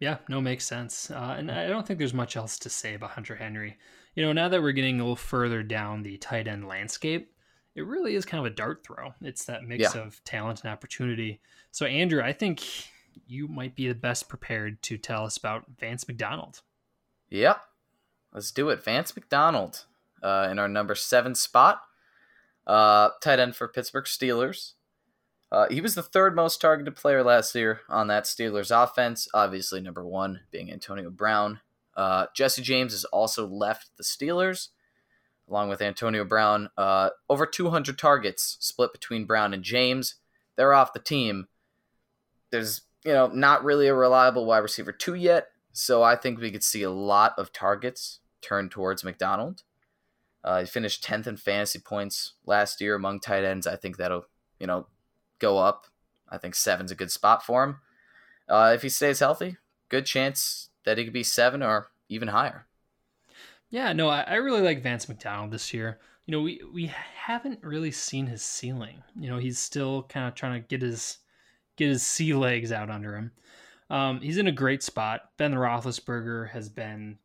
[0.00, 1.10] Yeah, no, makes sense.
[1.10, 3.76] Uh, and I don't think there's much else to say about Hunter Henry.
[4.14, 7.32] You know, now that we're getting a little further down the tight end landscape,
[7.74, 9.12] it really is kind of a dart throw.
[9.20, 10.00] It's that mix Yeah.
[10.02, 11.40] of talent and opportunity.
[11.72, 12.62] So, Andrew, I think
[13.26, 16.62] you might be the best prepared to tell us about Vance McDonald.
[17.30, 17.60] Yep.
[18.32, 18.84] Let's do it.
[18.84, 19.84] Vance McDonald
[20.22, 21.82] uh, in our number seven spot.
[22.66, 24.72] Uh, tight end for Pittsburgh Steelers.
[25.52, 29.28] Uh, he was the third most targeted player last year on that Steelers offense.
[29.34, 31.60] Obviously, number one being Antonio Brown.
[31.96, 34.68] Uh, Jesse James has also left the Steelers,
[35.48, 36.70] along with Antonio Brown.
[36.76, 40.16] Uh, over 200 targets split between Brown and James.
[40.56, 41.48] They're off the team.
[42.50, 46.50] There's, you know, not really a reliable wide receiver two yet, so I think we
[46.50, 49.62] could see a lot of targets turn towards McDonald.
[50.44, 53.66] Uh, he finished 10th in fantasy points last year among tight ends.
[53.66, 54.26] I think that'll,
[54.60, 54.86] you know,
[55.38, 55.86] go up.
[56.28, 57.76] I think seven's a good spot for him.
[58.48, 59.56] Uh, if he stays healthy,
[59.88, 62.66] good chance that he could be seven or even higher.
[63.70, 65.98] Yeah, no, I, I really like Vance McDonald this year.
[66.26, 69.02] You know, we we haven't really seen his ceiling.
[69.18, 71.18] You know, he's still kind of trying to get his
[71.76, 73.32] get his sea legs out under him.
[73.90, 75.30] Um, he's in a great spot.
[75.36, 77.18] Ben Roethlisberger has been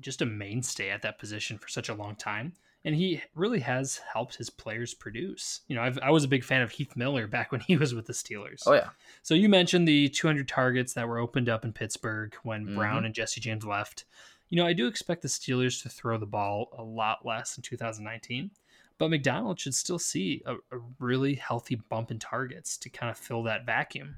[0.00, 2.52] just a mainstay at that position for such a long time,
[2.86, 5.60] and he really has helped his players produce.
[5.68, 7.94] You know, I've, I was a big fan of Heath Miller back when he was
[7.94, 8.62] with the Steelers.
[8.64, 8.88] Oh yeah,
[9.22, 12.74] So you mentioned the 200 targets that were opened up in Pittsburgh when Mhm.
[12.76, 14.04] Brown and Jesse James left.
[14.48, 17.62] You know, I do expect the Steelers to throw the ball a lot less in
[17.64, 18.52] 2019,
[18.96, 23.18] but McDonald should still see a, a really healthy bump in targets to kind of
[23.18, 24.16] fill that vacuum.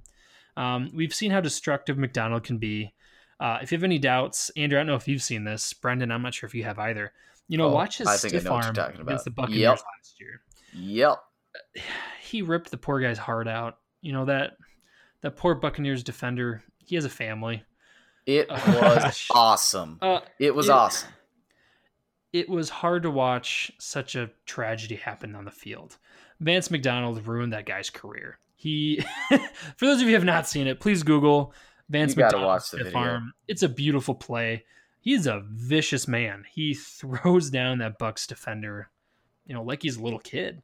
[0.59, 2.93] Um, we've seen how destructive McDonald can be.
[3.41, 5.73] Uh, if you have any doubts, Andrew, I don't know if you've seen this.
[5.73, 7.13] Brendan, I'm not sure if you have either.
[7.49, 9.31] You know, Oh, watch his I stiff know what you're arm against the.
[9.31, 9.79] Buccaneers Yep.
[9.79, 10.41] last year
[10.75, 11.19] yep.
[12.23, 13.79] he ripped the poor guy's heart out.
[14.03, 14.53] You know that
[15.23, 16.63] that poor Buccaneers defender.
[16.79, 17.63] He has a family.
[18.27, 18.61] It Uh,
[19.05, 19.99] was awesome.
[20.03, 21.09] Uh, It was it- awesome.
[22.33, 25.97] it was hard to watch such a tragedy happen on the field.
[26.41, 28.39] Vance McDonald ruined that guy's career.
[28.55, 29.03] He,
[29.77, 31.53] for those of you who have not seen it, please Google
[31.89, 32.99] Vance You gotta McDonald watch the stiff video.
[33.01, 33.33] arm.
[33.49, 34.65] It's a beautiful play.
[35.01, 36.45] He's a vicious man.
[36.51, 38.91] He throws down that Bucks defender,
[39.47, 40.63] you know, like he's a little kid.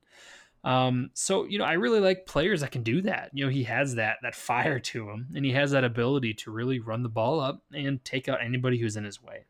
[0.64, 3.30] Um, so you know, I really like players that can do that.
[3.34, 6.50] You know, he has that that fire to him, and he has that ability to
[6.50, 9.44] really run the ball up and take out anybody who's in his way.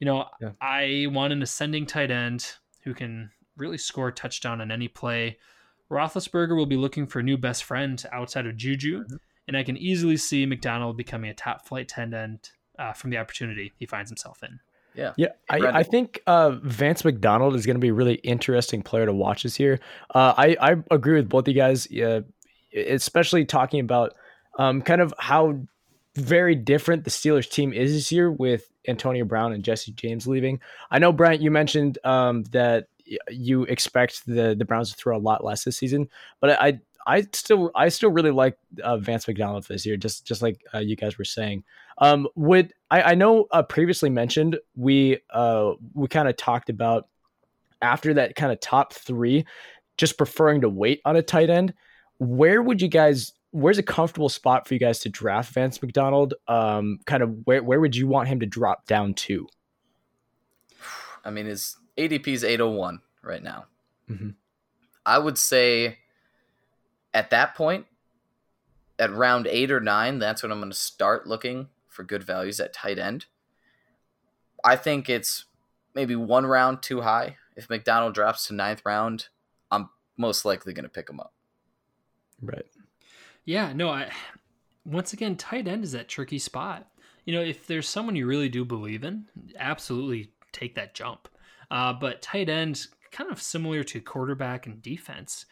[0.00, 0.50] You know, Yeah.
[0.60, 5.38] I want an ascending tight end who can really score a touchdown on any play.
[5.88, 9.18] Roethlisberger will be looking for a new best friend outside of Juju, Mhm.
[9.46, 13.18] and I can easily see McDonald becoming a top flight tight end uh, from the
[13.18, 14.60] opportunity he finds himself in.
[14.94, 15.12] Yeah.
[15.16, 19.06] Yeah, I, I think uh, Vance McDonald is going to be a really interesting player
[19.06, 19.80] to watch this year.
[20.14, 22.20] Uh, I, I agree with both you guys, uh,
[22.76, 24.14] especially talking about
[24.58, 25.60] um, kind of how
[26.14, 30.60] very different the Steelers team is this year with Antonio Brown and Jesse James leaving.
[30.90, 32.88] I know, Bryant, you mentioned um, that
[33.30, 36.08] you expect the, the Browns to throw a lot less this season,
[36.40, 40.42] but I I still I still really like uh, Vance McDonald this year, just just
[40.42, 41.64] like uh, you guys were saying.
[41.98, 47.08] Um, would I, I know uh, previously mentioned we uh we kind of talked about
[47.80, 49.44] after that kind of top three,
[49.96, 51.74] just preferring to wait on a tight end.
[52.18, 53.32] Where would you guys?
[53.50, 56.34] Where's a comfortable spot for you guys to draft Vance McDonald?
[56.48, 59.46] Um, kind of where where would you want him to drop down to?
[61.24, 63.66] I mean, his ADP is 801 right now.
[64.10, 64.34] Mhm.
[65.04, 65.98] I would say
[67.14, 67.86] at that point,
[68.98, 72.60] at round eight or nine, that's when I'm going to start looking for good values
[72.60, 73.26] at tight end.
[74.64, 75.44] I think it's
[75.94, 77.36] maybe one round too high.
[77.56, 79.28] If McDonald drops to ninth round,
[79.70, 81.34] I'm most likely going to pick him up.
[82.40, 82.66] Right.
[83.44, 84.10] Yeah, no, I
[84.84, 86.88] once again, tight end is that tricky spot.
[87.24, 89.26] You know, if there's someone you really do believe in,
[89.58, 91.28] absolutely take that jump.
[91.70, 95.46] Uh, but tight end, kind of similar to quarterback and defense,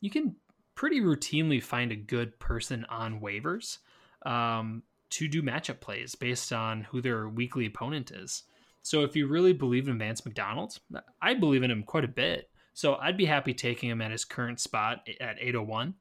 [0.00, 0.36] you can
[0.76, 3.78] pretty routinely find a good person on waivers
[4.24, 8.44] um, to do matchup plays based on who their weekly opponent is.
[8.82, 10.78] So if you really believe in Vance McDonald,
[11.20, 12.48] I believe in him quite a bit.
[12.72, 15.94] So I'd be happy taking him at his current spot at 801.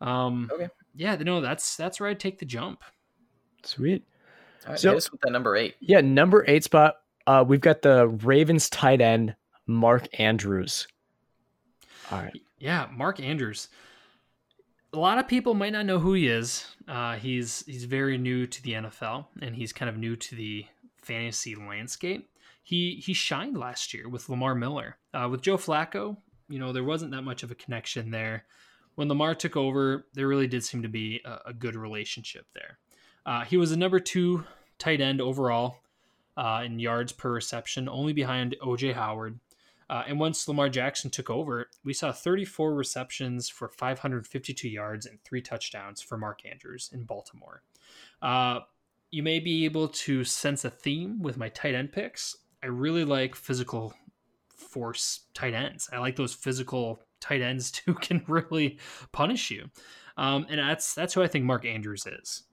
[0.00, 0.68] Um, Okay.
[0.94, 2.82] Yeah, no, that's that's where I'd take the jump.
[3.64, 4.04] Sweet.
[4.66, 5.74] All right, So- with that number eight.
[5.80, 6.96] Yeah, number eight spot.
[7.26, 9.34] Uh, we've got the Ravens tight end
[9.66, 10.86] Mark Andrews.
[12.10, 12.36] All right.
[12.58, 13.68] Yeah, Mark Andrews.
[14.94, 16.66] A lot of people might not know who he is.
[16.86, 20.66] Uh, he's he's very new to the NFL, and he's kind of new to the
[21.02, 22.28] fantasy landscape.
[22.62, 24.96] he he shined last year with Lamar Miller.
[25.14, 26.16] Uh, with Joe Flacco,
[26.48, 28.44] you know, there wasn't that much of a connection there.
[28.94, 32.78] When Lamar took over, there really did seem to be a, a good relationship there.
[33.24, 34.44] Uh, he was a number two
[34.78, 35.78] tight end overall
[36.36, 39.38] uh, in yards per reception, only behind OJ Howard.
[39.92, 45.22] Uh, and once Lamar Jackson took over, we saw 34 receptions for 552 yards and
[45.22, 47.62] three touchdowns for Mark Andrews in Baltimore.
[48.22, 48.60] Uh,
[49.10, 52.34] you may be able to sense a theme with my tight end picks.
[52.62, 53.92] I really like physical
[54.48, 55.90] force tight ends.
[55.92, 58.78] I like those physical tight ends who can really
[59.12, 59.68] punish you.
[60.16, 62.44] Um, and that's that's who I think Mark Andrews is.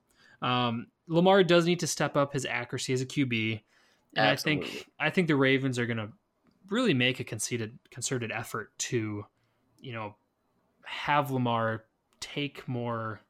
[0.42, 3.62] Um, Lamar does need to step up his accuracy as a QB,
[4.14, 4.66] and Absolutely.
[4.66, 6.10] I think I think the Ravens are going to
[6.68, 9.24] really make a conceded concerted effort to,
[9.80, 10.14] you know,
[10.84, 11.84] have Lamar
[12.20, 13.22] take more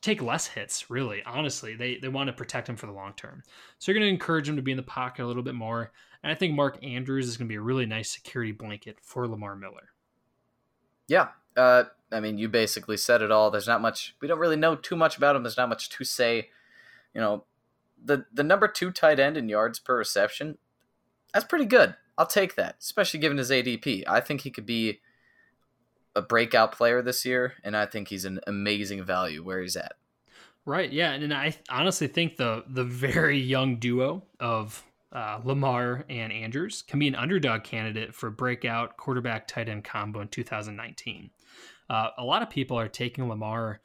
[0.00, 1.74] take less hits really honestly.
[1.74, 3.42] They they want to protect him for the long term.
[3.78, 5.92] So you're going to encourage him to be in the pocket a little bit more
[6.22, 9.26] and i think mark andrews is going to be a really nice security blanket for
[9.26, 9.90] lamar miller.
[11.06, 13.50] Yeah uh, i mean you basically said it all.
[13.50, 15.42] There's not much we don't really know too much about him.
[15.42, 16.50] There's not much to say.
[17.14, 17.44] You know
[18.02, 20.58] the the number two tight end in yards per reception
[21.32, 25.00] that's pretty good i'll take that especially given his adp i think he could be
[26.18, 29.92] a breakout player this year, and I think he's an amazing value where he's at.
[30.66, 30.92] Right.
[30.92, 36.82] Yeah, and I honestly think the the very young duo of uh, Lamar and Andrews
[36.82, 41.30] can be an underdog candidate for breakout quarterback tight end combo in 2019.
[41.88, 43.80] Uh, a lot of people are taking Lamar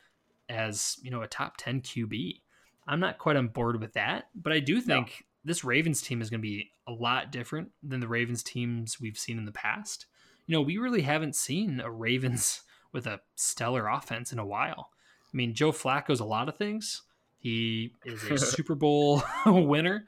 [0.49, 2.41] as you know a top 10 QB.
[2.85, 5.23] I'm not quite on board with that, but I do think.
[5.45, 9.17] This Ravens team is going to be a lot different than the Ravens teams we've
[9.17, 10.05] seen in the past
[10.45, 14.89] you know, we really haven't seen a Ravens with a stellar offense in a while.
[15.33, 17.03] I mean, Joe Flacco's a lot of things.
[17.39, 20.05] He is a Super Bowl winner,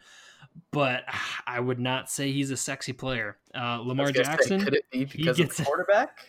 [0.71, 1.03] but
[1.47, 3.37] I would not say he's a sexy player.
[3.53, 4.59] Uh, Lamar Jackson.
[4.59, 6.19] Say, could it be because of quarterback?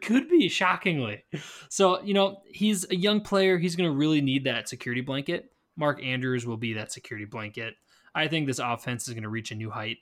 [0.00, 1.22] could be shockingly.
[1.68, 3.58] So you know he's a young player.
[3.58, 5.52] He's going to really need that security blanket.
[5.76, 7.74] Mark Andrews will be that security blanket.
[8.14, 9.98] I think this offense is going to reach a new height.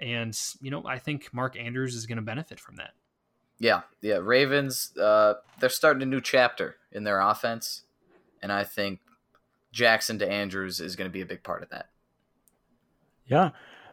[0.00, 2.92] And, you know, I think Mark Andrews is going to benefit from that.
[3.58, 3.82] Yeah.
[4.00, 4.18] Yeah.
[4.22, 7.82] Ravens, uh, they're starting a new chapter in their offense.
[8.40, 9.00] And I think
[9.72, 11.88] Jackson to Andrews is going to be a big part of that.
[13.26, 13.50] Yeah.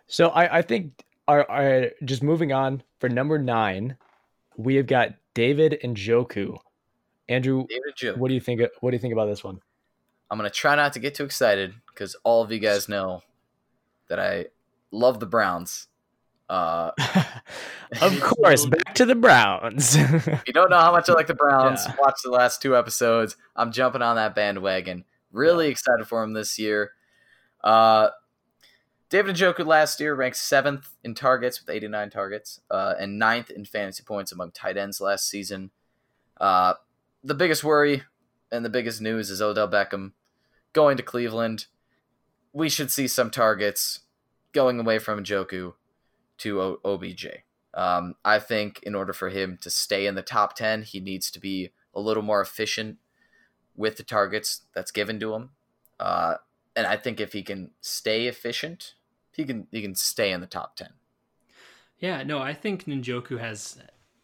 [0.08, 3.98] So I, I think our, our just moving on for number nine,
[4.58, 6.58] we have got David Njoku.
[7.28, 8.62] Andrew, David what do you think?
[8.82, 9.60] What do you think about this one?
[10.30, 13.24] I'm gonna try not to get too excited because all of you guys know
[14.10, 14.46] that I
[14.92, 15.88] love the Browns.
[16.48, 16.92] Uh,
[18.02, 19.98] of course, back to the Browns.
[19.98, 21.82] you don't know how much I like the Browns.
[21.86, 21.96] Yeah.
[22.00, 23.36] Watch the last two episodes.
[23.56, 25.06] I'm jumping on that bandwagon.
[25.32, 25.72] Really yeah.
[25.72, 26.92] excited for him this year.
[27.64, 28.10] Uh,
[29.10, 33.66] David Njoku last year ranked seventh in targets with 89 targets uh, and ninth in
[33.66, 35.72] fantasy points among tight ends last season.
[36.40, 36.74] Uh,
[37.24, 38.04] the biggest worry
[38.52, 40.14] and the biggest news is Odell Beckham
[40.74, 41.68] going to Cleveland.
[42.56, 44.00] We should see some targets
[44.54, 45.74] going away from Njoku
[46.38, 47.28] to o- OBJ.
[47.74, 51.30] Um, I think in order for him to stay in the top 10, he needs
[51.32, 52.98] to be a little more efficient
[53.76, 55.50] with the targets that's given to him.
[56.00, 56.36] Uh,
[56.78, 58.94] and I think if he can stay efficient,
[59.34, 60.90] he can he can stay in the top 10.
[62.00, 63.78] Yeah, no, I think Njoku has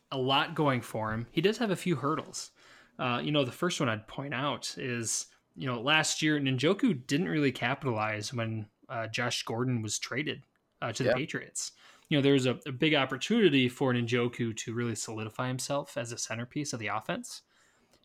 [0.09, 1.27] a lot going for him.
[1.31, 2.51] He does have a few hurdles.
[2.97, 7.05] Uh, you know, the first one I'd point out is, you know, last year Njoku
[7.07, 10.43] didn't really capitalize when uh, Josh Gordon was traded
[10.81, 11.15] uh, to the yeah.
[11.15, 11.71] Patriots
[12.11, 16.17] you know, there's a, a big opportunity for Njoku to really solidify himself as a
[16.17, 17.43] centerpiece of the offense.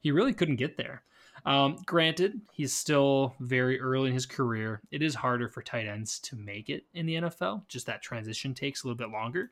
[0.00, 1.02] He really couldn't get there.
[1.44, 4.80] Um, granted, he's still very early in his career.
[4.92, 7.66] It is harder for tight ends to make it in the NFL.
[7.66, 9.50] Just that transition takes a little bit longer.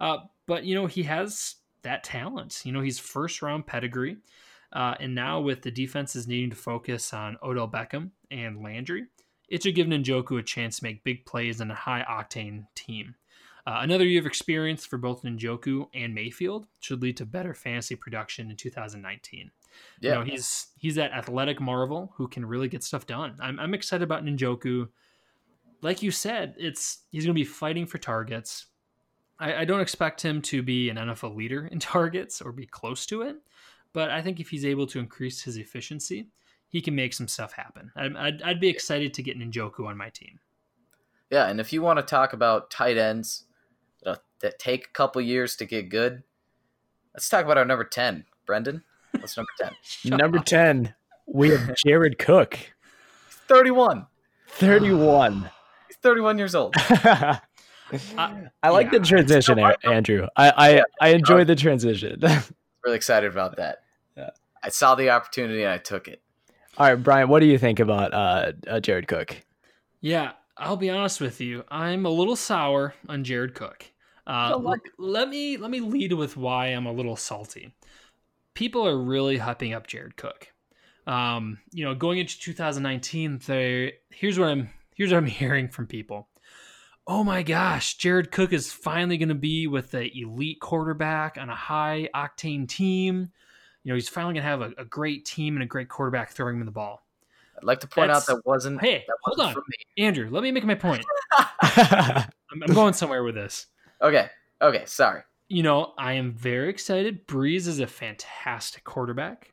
[0.00, 2.62] Uh, but, you know, he has that talent.
[2.64, 4.16] You know, he's first round pedigree.
[4.72, 9.06] Uh, and now with the defenses needing to focus on Odell Beckham and Landry,
[9.48, 13.16] it should give Njoku a chance to make big plays in a high octane team.
[13.66, 17.94] Uh, another year of experience for both Njoku and Mayfield should lead to better fantasy
[17.94, 19.50] production in 2019.
[20.00, 23.36] Yeah, you know, he's he's that athletic marvel who can really get stuff done.
[23.40, 24.88] I'm I'm excited about Njoku.
[25.82, 28.66] Like you said, it's he's going to be fighting for targets.
[29.38, 33.06] I, I don't expect him to be an NFL leader in targets or be close
[33.06, 33.36] to it,
[33.92, 36.28] but I think if he's able to increase his efficiency,
[36.68, 37.90] he can make some stuff happen.
[37.96, 40.40] I'd, I'd, I'd be excited to get Njoku on my team.
[41.30, 43.44] Yeah, and if you want to talk about tight ends
[44.40, 46.22] that take a couple years to get good.
[47.14, 48.24] Let's talk about our number 10.
[48.46, 48.82] Brendan,
[49.18, 49.72] what's number 10?
[50.18, 50.94] number 10,
[51.26, 52.54] we have Jared Cook.
[52.54, 54.06] He's 31.
[54.48, 55.50] 31.
[55.88, 56.74] He's 31 years old.
[56.78, 57.40] I,
[58.62, 58.98] I like yeah.
[58.98, 60.26] the transition, Andrew.
[60.36, 60.82] I I.
[61.00, 62.20] I enjoy the transition.
[62.84, 63.82] really excited about that.
[64.16, 64.30] Yeah.
[64.62, 66.22] I saw the opportunity and I took it.
[66.78, 69.42] All right, Brian, what do you think about uh, uh, Jared Cook?
[70.00, 71.64] Yeah, I'll be honest with you.
[71.68, 73.84] I'm a little sour on Jared Cook.
[74.26, 77.74] Uh, let, let me let me lead with why I'm a little salty.
[78.54, 80.52] People are really hyping up Jared Cook.
[81.06, 85.86] Um, you know, going into 2019, they here's what I'm here's what I'm hearing from
[85.86, 86.28] people.
[87.06, 91.48] Oh my gosh, Jared Cook is finally going to be with the elite quarterback on
[91.48, 93.30] a high octane team.
[93.82, 96.30] You know, he's finally going to have a, a, great team and a great quarterback
[96.30, 97.04] throwing him the ball.
[97.56, 98.80] I'd like to point That's, out that wasn't.
[98.80, 99.62] Hey, that wasn't hold on,
[99.98, 100.28] Andrew.
[100.30, 101.04] Let me make my point.
[101.62, 103.66] I'm, I'm going somewhere with this.
[104.02, 104.28] Okay.
[104.60, 104.84] Okay.
[104.86, 105.22] Sorry.
[105.48, 107.26] You know, I am very excited.
[107.26, 109.52] Brees is a fantastic quarterback.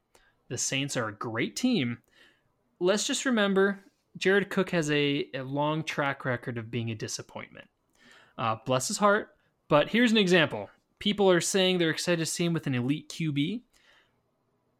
[0.50, 2.00] The Saints are a great team.
[2.80, 3.80] Let's just remember
[4.18, 7.68] Jared Cook has a, a long track record of being a disappointment.
[8.38, 9.30] Uh, bless his heart.
[9.70, 10.70] But here's an example.
[11.00, 13.62] People are saying they're excited to see him with an elite QB.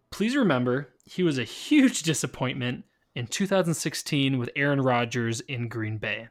[0.10, 2.86] Please remember, he was a huge disappointment
[3.16, 6.30] in 2016 with Aaron Rodgers in Green Bay.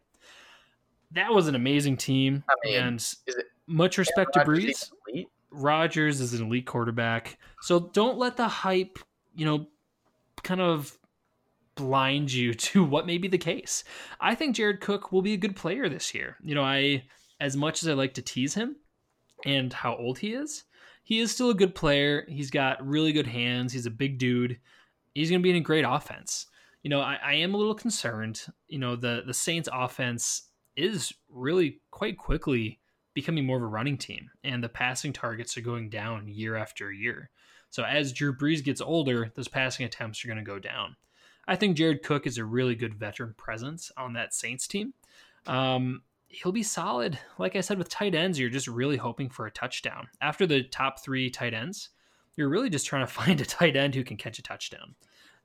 [1.12, 3.14] That was an amazing team, I mean, and
[3.66, 4.90] much respect to Brees.
[5.50, 8.98] Rodgers is an elite quarterback, so don't let the hype,
[9.34, 9.68] you know,
[10.42, 10.98] kind of
[11.77, 13.85] blind you to what may be the case.
[14.20, 16.37] I think Jared Cook will be a good player this year.
[16.43, 17.05] You know, I
[17.41, 18.77] as much as I like to tease him
[19.45, 20.64] and how old he is,
[21.05, 22.27] he is still a good player.
[22.29, 23.72] He's got really good hands.
[23.72, 24.59] He's a big dude.
[25.14, 26.47] He's going to be in a great offense.
[26.83, 28.43] You know, I, I am a little concerned.
[28.68, 32.81] You know, the the Saints offense is really quite quickly
[33.14, 36.93] becoming more of a running team, and the passing targets are going down year after
[36.93, 37.31] year.
[37.70, 40.97] So as Drew Brees gets older, those passing attempts are going to go down.
[41.49, 44.94] I think Jared Cook is a really good veteran presence on that Saints team.
[45.47, 47.18] Um, he'll be solid.
[47.38, 50.09] Like I said, with tight ends, you're just really hoping for a touchdown.
[50.20, 51.90] After the top three tight ends,
[52.36, 54.94] you're really just trying to find a tight end who can catch a touchdown.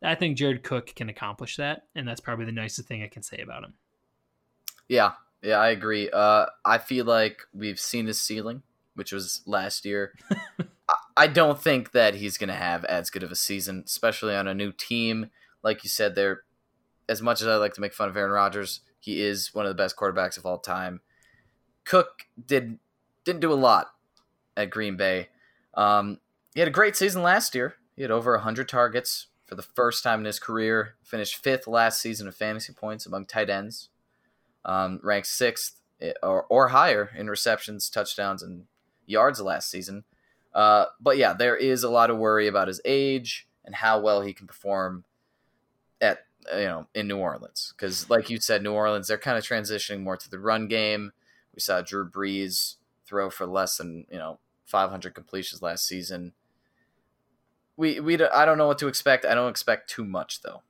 [0.03, 3.21] I think Jared Cook can accomplish that, and that's probably the nicest thing I can
[3.21, 3.75] say about him.
[4.87, 5.11] Yeah,
[5.43, 6.09] yeah, I agree.
[6.09, 8.63] Uh, I feel like we've seen his ceiling,
[8.95, 10.13] which was last year.
[11.17, 14.47] I don't think that he's going to have as good of a season, especially on
[14.47, 15.29] a new team
[15.63, 16.43] like you said, there.
[17.09, 19.69] As much as I like to make fun of Aaron Rodgers, he is one of
[19.69, 21.01] the best quarterbacks of all time.
[21.83, 22.79] Cook did
[23.25, 23.91] didn't do a lot
[24.55, 25.29] at Green Bay.
[25.73, 26.19] Um,
[26.53, 27.75] he had a great season last year.
[27.95, 30.95] He had over 100 targets for the first time in his career.
[31.03, 33.89] Finished fifth last season of fantasy points among tight ends.
[34.63, 38.65] Um, ranked sixth eh, or, or higher in receptions, touchdowns, and
[39.05, 40.03] yards last season.
[40.53, 44.21] Uh, but yeah, there is a lot of worry about his age and how well
[44.21, 45.03] he can perform
[46.01, 49.43] at you know in New Orleans because like you said, New Orleans they're kind of
[49.43, 51.11] transitioning more to the run game.
[51.53, 52.75] We saw Drew Brees
[53.05, 56.33] throw for less than you know 500 completions last season.
[57.77, 59.25] We we I don't know what to expect.
[59.25, 60.63] I don't expect too much though.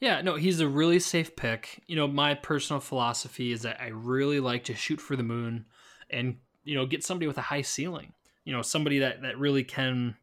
[0.00, 1.82] Yeah, no, he's a really safe pick.
[1.86, 5.66] You know, my personal philosophy is that I really like to shoot for the moon
[6.10, 8.12] and you know get somebody with a high ceiling.
[8.44, 10.16] You know, somebody that that really can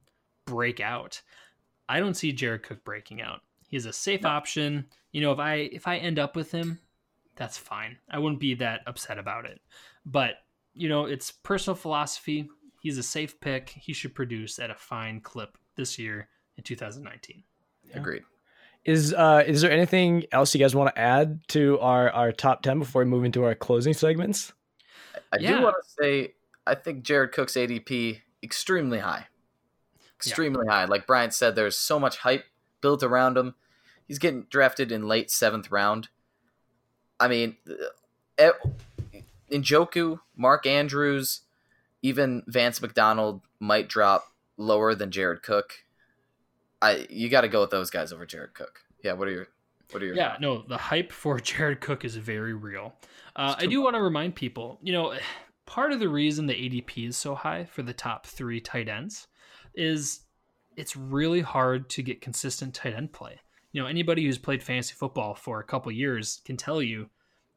[0.45, 1.21] break out.
[1.87, 3.41] I don't see Jared Cook breaking out.
[3.69, 4.29] He's a safe no.
[4.29, 4.85] option.
[5.11, 6.79] You know, if I if I end up with him,
[7.39, 7.97] that's fine.
[8.11, 9.61] I wouldn't be that upset about it.
[10.05, 10.35] But,
[10.73, 12.49] you know, it's personal philosophy.
[12.81, 13.69] He's a safe pick.
[13.69, 17.43] He should produce at a fine clip this year in 2019.
[17.85, 17.97] Yeah.
[17.97, 18.23] Agreed.
[18.85, 22.61] Is uh is there anything else you guys want to add to our our top
[22.61, 24.53] 10 before we move into our closing segments?
[25.31, 25.57] I yeah.
[25.57, 26.33] do want to say
[26.65, 29.27] I think Jared Cook's ADP extremely high.
[30.15, 30.73] Extremely yeah.
[30.73, 30.85] high.
[30.85, 32.45] Like Brian said there's so much hype
[32.81, 33.55] built around him.
[34.07, 36.09] He's getting drafted in late seventh round.
[37.19, 37.57] I mean,
[38.39, 38.51] uh,
[39.51, 41.41] Njoku, Mark Andrews,
[42.01, 45.73] even Vance McDonald might drop lower than Jared Cook.
[46.81, 48.81] I you got to go with those guys over Jared Cook.
[49.03, 49.47] Yeah, what are your
[49.91, 52.93] what are your Yeah, no, the hype for Jared Cook is very real.
[53.35, 55.13] Uh, I do want to remind people, you know,
[55.65, 59.27] part of the reason the ADP is so high for the top 3 tight ends
[59.75, 60.21] is
[60.75, 63.39] it's really hard to get consistent tight end play.
[63.71, 67.09] You know, anybody who's played fantasy football for a couple years can tell you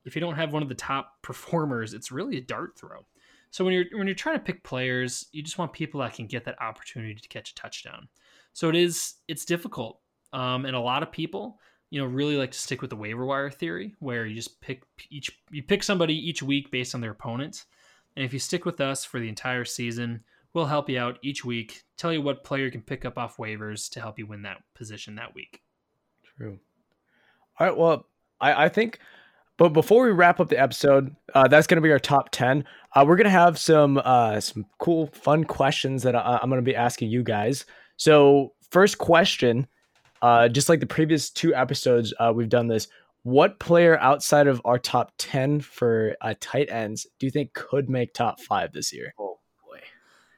[0.05, 3.07] if you don't have one of the top performers, it's really a dart throw.
[3.51, 6.27] So when you're when you're trying to pick players, you just want people that can
[6.27, 8.09] get that opportunity to catch a touchdown.
[8.55, 10.01] So it is it's difficult,
[10.33, 11.59] um, and a lot of people,
[11.91, 14.85] you know, really like to stick with the waiver wire theory, where you just pick
[15.11, 17.67] each you pick somebody each week based on their opponent.
[18.17, 20.25] and if you stick with us for the entire season,
[20.55, 23.39] We'll help you out each week, tell you what player you can pick up off
[23.39, 25.63] waivers to help you win that position that week.
[26.37, 26.59] True.
[27.59, 27.77] All right.
[27.77, 28.07] Well,
[28.41, 28.99] I, I think
[29.59, 32.65] But before we wrap up the episode, uh, that's going to be our top ten.
[32.95, 36.61] Uh, we're going to have some uh, some cool, fun questions that I, I'm going
[36.61, 37.65] to be asking you guys.
[37.97, 39.67] So, first question,
[40.21, 42.89] uh, just like the previous two episodes, uh, we've done this.
[43.25, 47.89] What player outside of our top ten for uh, tight ends do you think could
[47.89, 49.15] make top five this year?
[49.19, 49.32] Oh boy.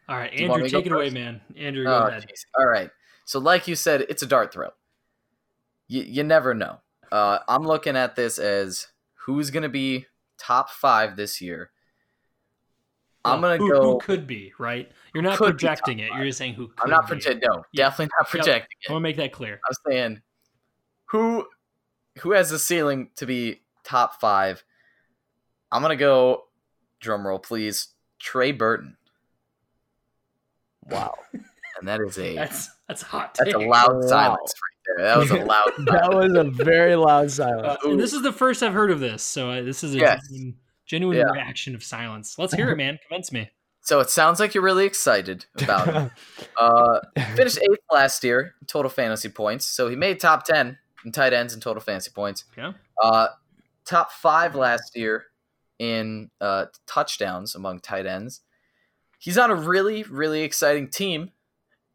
[0.09, 1.41] All right, Do you want Andrew, me to go take it away, man.
[1.57, 2.21] Andrew, go Oh.
[2.59, 2.91] All right.
[3.25, 4.69] So, like you said, it's a dart throw.
[5.89, 6.81] You, you never know.
[7.11, 8.89] Uh, I'm looking at this as
[9.27, 10.07] who's going to be
[10.39, 11.71] top five this year.
[13.27, 13.93] I'm Well, gonna Who go.
[13.93, 14.91] Who could be right?
[15.15, 16.11] You're not could be top projecting it.
[16.11, 16.19] five.
[16.19, 16.69] You're just saying who.
[16.69, 17.49] Could I'm not projecting.
[17.51, 17.85] No, Yeah.
[17.87, 18.29] definitely not Yep.
[18.31, 18.93] projecting I it.
[18.93, 19.61] want to make that clear.
[19.67, 20.23] I'm saying
[21.07, 21.47] who
[22.19, 24.63] who has the ceiling to be top five.
[25.73, 26.49] I'm gonna go.
[27.01, 27.89] Drum roll, please.
[28.19, 28.97] Trey Burton,
[30.91, 33.35] Wow, and that is a That's that's a hot.
[33.39, 34.01] that's a loud Wow.
[34.03, 35.07] silence right there.
[35.07, 35.73] That was a loud.
[35.87, 37.79] that was a very loud Uh, silence.
[37.85, 40.21] and this is the first I've heard of this, so uh, this is a Yes.
[40.29, 40.57] genuine,
[40.87, 41.33] genuine Yeah.
[41.33, 42.39] reaction of silence.
[42.39, 42.99] Let's hear it, man.
[43.09, 43.51] Convince me.
[43.81, 46.13] So it sounds like you're really excited about it.
[46.59, 47.01] Uh,
[47.35, 51.33] finished eighth last year in total fantasy points, so he made top ten in tight
[51.35, 52.45] ends and total fantasy points.
[52.57, 52.73] Yeah.
[53.03, 53.29] Uh,
[53.85, 55.27] top five last year
[55.79, 58.41] in uh, touchdowns among tight ends.
[59.25, 61.31] He's on a really, really exciting team,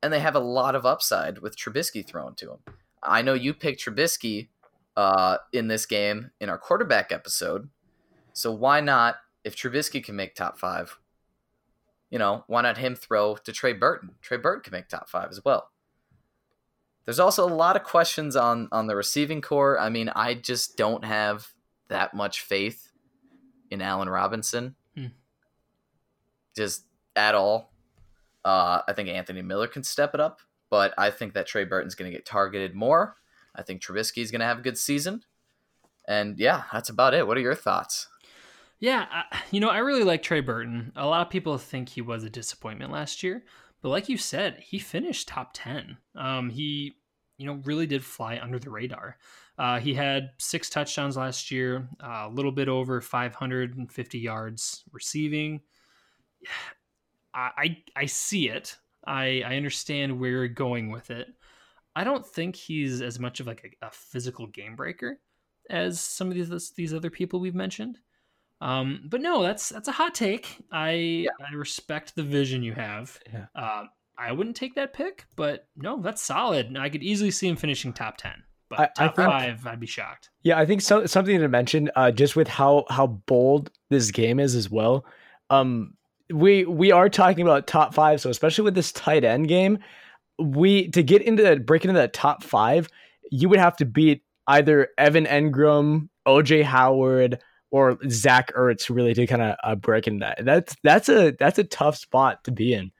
[0.02, 2.58] and they have a lot of upside with Trubisky thrown to him.
[3.04, 4.48] I know you picked Trubisky
[4.98, 7.70] uh, in this game in our quarterback episode,
[8.34, 9.18] so why not?
[9.44, 10.98] If Trubisky can make top five,
[12.10, 14.16] you know, why not him throw to Trey Burton?
[14.24, 15.70] Trey Burton can make top five as well.
[17.06, 19.80] There's also a lot of questions on on the receiving corps.
[19.80, 21.50] I mean, I just don't have
[21.90, 22.92] that much faith
[23.70, 25.06] in Allen Robinson, Hmm.
[26.56, 26.86] just
[27.16, 27.74] at all.
[28.46, 31.96] Uh, I think Anthony Miller can step it up, but I think that Trey Burton's
[31.96, 33.16] going to get targeted more.
[33.56, 35.24] I think Trubisky's going to have a good season,
[36.08, 37.28] and yeah, that's about it.
[37.28, 38.08] What are your thoughts?
[38.80, 40.94] Yeah, I, you know, I really like Trey Burton.
[40.96, 43.44] A lot of people think he was a disappointment last year,
[43.82, 45.98] but like you said, he finished top 10.
[46.16, 46.96] Um, he,
[47.38, 49.18] you know, really did fly under the radar.
[49.58, 55.60] Uh, he had six touchdowns last year, uh, a little bit over 550 yards receiving.
[57.40, 58.76] I, I, I see it.
[59.06, 61.28] I, I understand where you're going with it.
[61.96, 65.20] I don't think he's as much of like a, a physical game breaker
[65.70, 67.98] as some of these these other people we've mentioned.
[68.62, 70.58] Um, but no, that's that's a hot take.
[70.72, 73.18] I I respect the vision you have.
[73.32, 73.46] Yeah.
[73.56, 73.84] Uh,
[74.18, 76.76] I wouldn't take that pick, but no, that's solid.
[76.78, 78.44] I could easily see him finishing top ten.
[78.70, 80.30] But I- I top think- five, I'd be shocked.
[80.44, 84.40] Yeah, I think so, something to mention, uh, just with how how bold this game
[84.40, 85.06] is as well.
[85.50, 85.94] Um,
[86.34, 89.80] we we are talking about top five, so especially with this tight end game,
[90.38, 92.88] we to get into that break into that top five,
[93.32, 97.40] you would have to beat either Evan Engram, OJ Howard,
[97.72, 100.44] or Zach Ertz really to kind of uh, break into that.
[100.44, 102.92] That's that's a that's a tough spot to be in.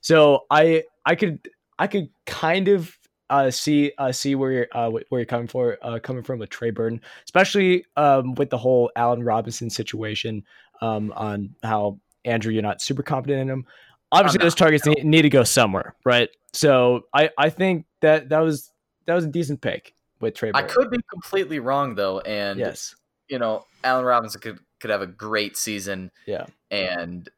[0.00, 2.96] So I I could I could kind of
[3.30, 6.50] uh, see uh, see where you're uh, where you're coming for uh, coming from with
[6.50, 10.44] Trey Burton, especially um, with the whole Allen Robinson situation
[10.80, 11.98] um, on how
[12.28, 13.66] Andrew you're not super confident in him.
[14.12, 16.30] Obviously, those targets need, need to go somewhere, right?
[16.52, 18.70] So I I think that that was
[19.06, 20.50] that was a decent pick with Trey.
[20.54, 22.94] I could be completely wrong though, and yes,
[23.28, 27.28] you know, Allen Robinson could could have a great season, yeah, and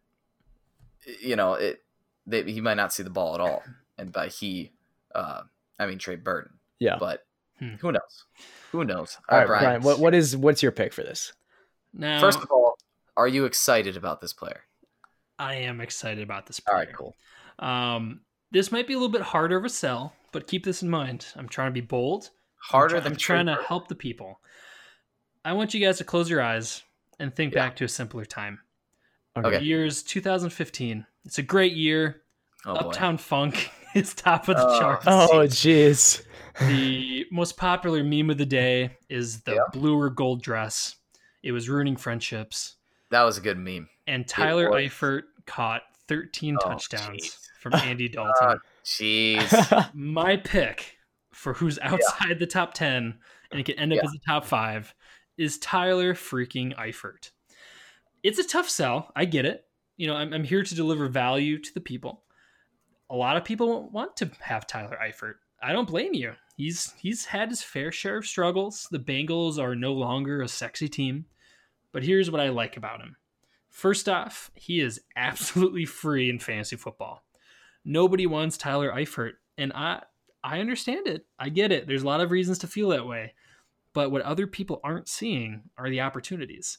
[1.20, 1.82] you know, it
[2.26, 3.62] they, he might not see the ball at all,
[3.98, 4.70] and by he,
[5.14, 5.42] uh,
[5.78, 6.52] I mean Trey Burton.
[6.78, 6.96] yeah.
[6.98, 7.24] But
[7.58, 7.74] Hmm.
[7.74, 8.24] who knows?
[8.72, 9.18] Who knows?
[9.28, 9.64] All right, Brian.
[9.64, 9.82] Brian.
[9.82, 11.34] What what is what's your pick for this?
[11.92, 12.78] Now, First of all,
[13.18, 14.62] are you excited about this player?
[15.40, 16.60] I am excited about this.
[16.68, 16.86] All Player.
[16.86, 17.16] right, cool.
[17.58, 18.20] Um,
[18.52, 21.26] this might be a little bit harder of a sell, but keep this in mind.
[21.36, 22.30] I'm trying to be bold.
[22.62, 24.40] Harder I'm, try- than I'm trying Trey to help the people.
[25.44, 26.82] I want you guys to close your eyes
[27.18, 27.60] and think Yeah.
[27.66, 28.60] back to a simpler time.
[29.36, 29.58] Okay.
[29.58, 31.06] The year's 2015.
[31.24, 32.22] It's a great year.
[32.66, 32.80] Oh boy.
[32.80, 34.78] Uptown Funk is top of the Oh.
[34.80, 35.04] charts.
[35.06, 36.22] Oh, jeez.
[36.60, 39.60] the most popular meme of the day is the Yeah.
[39.72, 40.96] blue or gold dress.
[41.42, 42.76] It was ruining friendships.
[43.10, 43.88] That was a good meme.
[44.06, 44.68] And Tyler.
[44.70, 47.36] Eifert caught 13 Oh, touchdowns jeez.
[47.60, 48.32] from Andy Dalton.
[48.40, 49.90] Uh, Jeez.
[49.94, 50.96] My pick
[51.32, 53.14] for who's outside the top 10
[53.50, 54.08] and it can end up Yeah.
[54.08, 54.94] as a top five
[55.38, 57.30] is Tyler freaking Eifert.
[58.22, 59.10] It's a tough sell.
[59.16, 59.64] I get it.
[59.96, 62.22] You know, I'm, I'm here to deliver value to the people.
[63.08, 65.34] A lot of people want to have Tyler Eifert.
[65.62, 66.32] I don't blame you.
[66.56, 68.86] He's he's had his fair share of struggles.
[68.90, 71.24] The Bengals are no longer a sexy team.
[71.92, 73.16] But here's what I like about him.
[73.80, 77.24] First off, he is absolutely free in fantasy football.
[77.82, 80.02] Nobody wants Tyler Eifert, and I
[80.44, 81.24] I understand it.
[81.38, 81.86] I get it.
[81.86, 83.32] There's a lot of reasons to feel that way.
[83.94, 86.76] but what other people aren't seeing are the opportunities.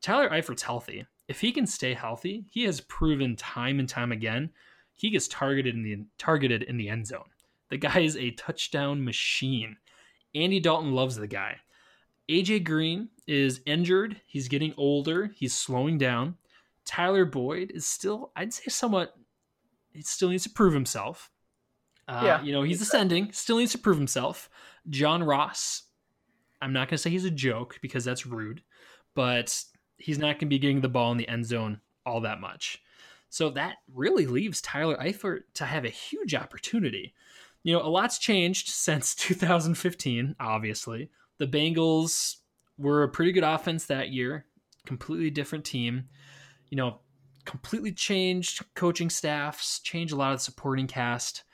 [0.00, 1.04] Tyler Eifert's healthy.
[1.26, 4.50] If he can stay healthy, he has proven time and time again
[4.94, 7.30] he gets targeted in the targeted in the end zone.
[7.68, 9.76] The guy is a touchdown machine.
[10.36, 11.56] Andy Dalton loves the guy.
[12.30, 14.20] AJ Green is injured.
[14.24, 15.32] He's getting older.
[15.34, 16.36] He's slowing down.
[16.84, 19.14] Tyler Boyd is still, I'd say, somewhat.
[19.92, 21.30] He still needs to prove himself.
[22.06, 23.32] Uh, yeah, you know he's ascending.
[23.32, 24.50] Still needs to prove himself.
[24.88, 25.82] John Ross.
[26.60, 28.62] I'm not going to say he's a joke because that's rude,
[29.14, 29.62] but
[29.98, 32.82] he's not going to be getting the ball in the end zone all that much.
[33.28, 37.14] So that really leaves Tyler Eifert to have a huge opportunity.
[37.64, 41.10] You know, a lot's changed since 2015, obviously.
[41.38, 42.36] The Bengals
[42.78, 44.46] were a pretty good offense that year,
[44.86, 46.04] completely different team.
[46.74, 46.98] You know,
[47.44, 51.44] completely changed coaching staffs, changed a lot of the supporting cast.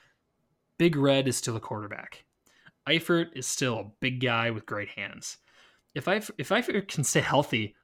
[0.79, 2.25] Big Red is still a quarterback.
[2.89, 5.37] Eifert is still a big guy with great hands.
[5.93, 7.75] If I if Eifert can stay healthy,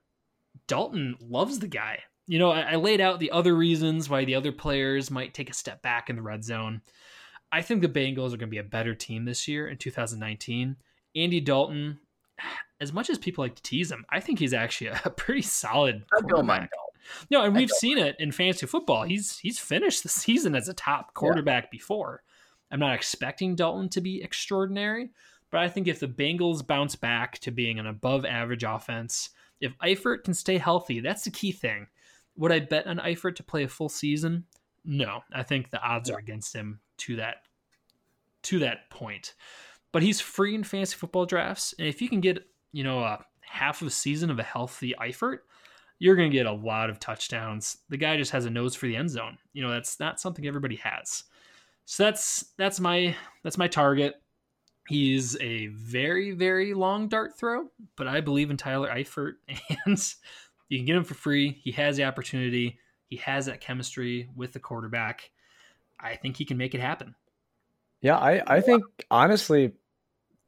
[0.67, 1.99] Dalton loves the guy.
[2.25, 5.51] You know, I, I laid out the other reasons why the other players might take
[5.51, 6.81] a step back in the red zone.
[7.51, 10.75] I think the Bengals are going to be a better team this year in 2019.
[11.15, 11.99] Andy Dalton,
[12.81, 16.03] as much as people like to tease him, I think he's actually a pretty solid
[16.09, 16.71] quarterback.
[17.29, 19.03] No, and we've seen it in fantasy football.
[19.03, 21.69] He's he's finished the season as a top quarterback yeah.
[21.71, 22.23] before.
[22.71, 25.09] I'm not expecting Dalton to be extraordinary,
[25.51, 29.29] but I think if the Bengals bounce back to being an above average offense,
[29.61, 31.87] if Eifert can stay healthy, that's the key thing.
[32.35, 34.45] Would I bet on Eifert to play a full season?
[34.85, 36.15] No, I think the odds yeah.
[36.15, 37.37] are against him to that
[38.43, 39.33] to that point.
[39.91, 43.25] But he's free in fantasy football drafts, and if you can get you know a
[43.41, 45.39] half of a season of a healthy Eifert,
[45.99, 47.77] you're going to get a lot of touchdowns.
[47.89, 49.37] The guy just has a nose for the end zone.
[49.53, 51.23] You know that's not something everybody has.
[51.85, 54.21] So that's that's my that's my target.
[54.87, 59.33] He's a very very long dart throw, but I believe in Tyler Eifert,
[59.85, 60.13] and
[60.69, 61.59] you can get him for free.
[61.63, 62.77] He has the opportunity.
[63.07, 65.31] He has that chemistry with the quarterback.
[65.99, 67.15] I think he can make it happen.
[68.01, 69.73] Yeah, I I think honestly,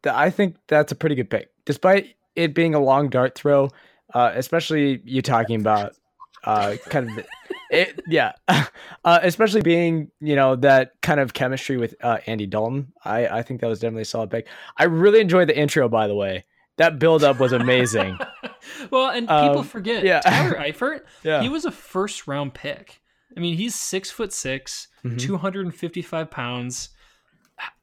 [0.06, 3.70] I think that's a pretty good pick, despite it being a long dart throw.
[4.14, 5.96] Uh, especially you talking about
[6.44, 7.26] uh, kind of
[7.70, 12.94] it, yeah, uh, especially being you know that kind of chemistry with uh, Andy Dalton.
[13.04, 14.48] I I think that was definitely a solid pick.
[14.78, 16.46] I really enjoyed the intro, by the way.
[16.78, 18.18] That build up was amazing.
[18.92, 20.22] well, and people um, forget yeah.
[20.22, 21.02] Tyler Eifert.
[21.24, 21.42] yeah.
[21.42, 23.02] he was a first round pick.
[23.36, 25.18] I mean, he's six foot 6 mm-hmm.
[25.18, 26.90] 255 pounds.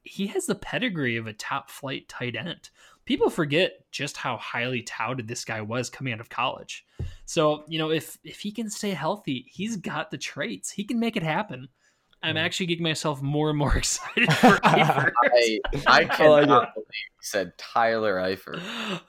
[0.02, 2.70] He has the pedigree of a top flight tight end
[3.06, 6.84] people forget just how highly touted this guy was coming out of college.
[7.24, 10.70] So, you know, if if he can stay healthy, he's got the traits.
[10.70, 11.68] He can make it happen.
[12.22, 15.12] I'm actually getting myself more and more excited for Eifert.
[15.24, 18.60] I, I cannot like believe you said Tyler Eifert.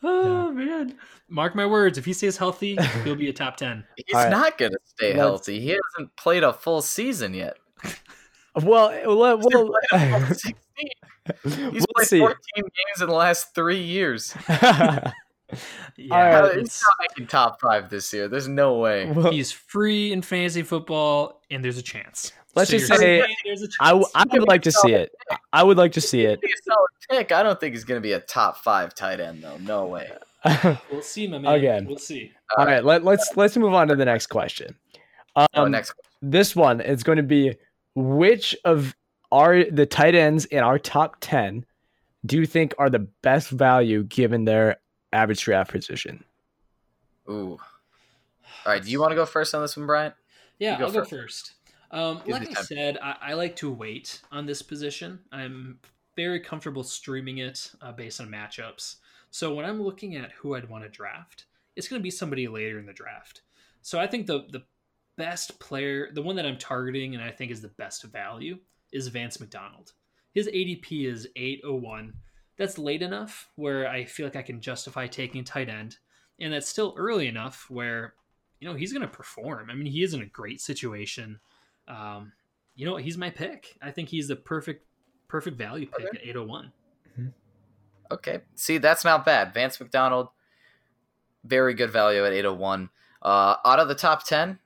[0.03, 0.65] Oh yeah.
[0.65, 0.95] man.
[1.29, 3.83] Mark my words, if he stays healthy, he'll be a top ten.
[3.97, 4.29] He's right.
[4.29, 5.17] not gonna stay Let's...
[5.17, 5.59] healthy.
[5.59, 7.57] He hasn't played a full season yet.
[8.63, 9.75] Well, well, well
[11.43, 12.19] He's we'll played see.
[12.19, 14.35] 14 games in the last three years.
[14.49, 15.11] yeah,
[15.97, 18.27] right, he's not making top five this year.
[18.27, 19.11] There's no way.
[19.11, 22.31] Well, he's free in fantasy football, and there's a chance.
[22.55, 23.23] Let's so just say,
[23.79, 25.13] I, I would like to see it.
[25.53, 26.39] I would like to see it.
[27.09, 27.31] Pick.
[27.31, 29.57] I don't think he's going to be a top five tight end, though.
[29.57, 30.11] No way.
[30.91, 31.53] we'll see, my man.
[31.53, 32.31] Again, we'll see.
[32.57, 34.75] All right, let, let's let's move on to the next question.
[35.35, 35.91] Oh, um, oh, next.
[35.91, 36.31] Question.
[36.31, 37.55] This one is going to be
[37.97, 38.95] which of
[39.31, 41.65] are the tight ends in our top 10
[42.25, 44.77] do you think are the best value given their
[45.13, 46.23] average draft position?
[47.29, 47.57] Ooh.
[48.65, 48.83] All right.
[48.83, 50.13] Do you want to go first on this one, Bryant?
[50.59, 51.11] Yeah, go I'll first.
[51.11, 51.53] go first.
[51.91, 55.19] Um, like I said, I, I, like to wait on this position.
[55.31, 55.79] I'm
[56.17, 58.95] very comfortable streaming it uh, based on matchups.
[59.31, 61.45] So when I'm looking at who I'd want to draft,
[61.77, 63.43] it's going to be somebody later in the draft.
[63.83, 64.63] So I think the the
[65.17, 68.57] best player, the one that I'm targeting, and I think is the best value,
[68.91, 69.93] is Vance McDonald.
[70.33, 72.13] His ADP is 801.
[72.57, 75.97] That's late enough where I feel like I can justify taking tight end.
[76.39, 78.13] And that's still early enough where,
[78.59, 79.69] you know, he's going to perform.
[79.69, 81.39] I mean, he is in a great situation.
[81.87, 82.31] Um,
[82.75, 83.77] you know, he's my pick.
[83.81, 84.85] I think he's the perfect,
[85.27, 86.17] perfect value pick okay.
[86.19, 86.71] at 801.
[87.11, 87.27] Mm-hmm.
[88.11, 88.39] Okay.
[88.55, 89.53] See, that's not bad.
[89.53, 90.29] Vance McDonald,
[91.43, 92.89] very good value at 801.
[93.21, 94.59] Uh, out of the top 10,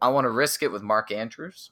[0.00, 1.70] I want to risk it with Mark Andrews.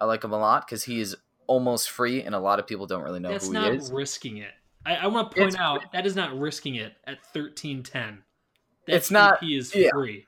[0.00, 1.16] I like him a lot because he is
[1.46, 3.74] almost free, and a lot of people don't really know That's who he is.
[3.74, 4.50] He's not risking it.
[4.84, 8.22] I, I want to point it's out that is not risking it at thirteen ten.
[8.86, 9.42] It's not.
[9.42, 9.90] He is yeah.
[9.92, 10.26] free.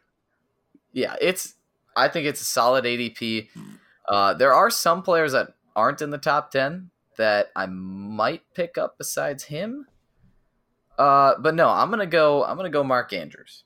[0.93, 1.55] Yeah, it's.
[1.97, 3.49] I think it's a solid ADP.
[4.09, 8.79] Uh, there are some players that aren't in the top ten that I might pick
[8.79, 9.87] up besides him.
[10.99, 12.45] Uh, but no, I'm gonna go.
[12.45, 13.65] I'm gonna go Mark Andrews.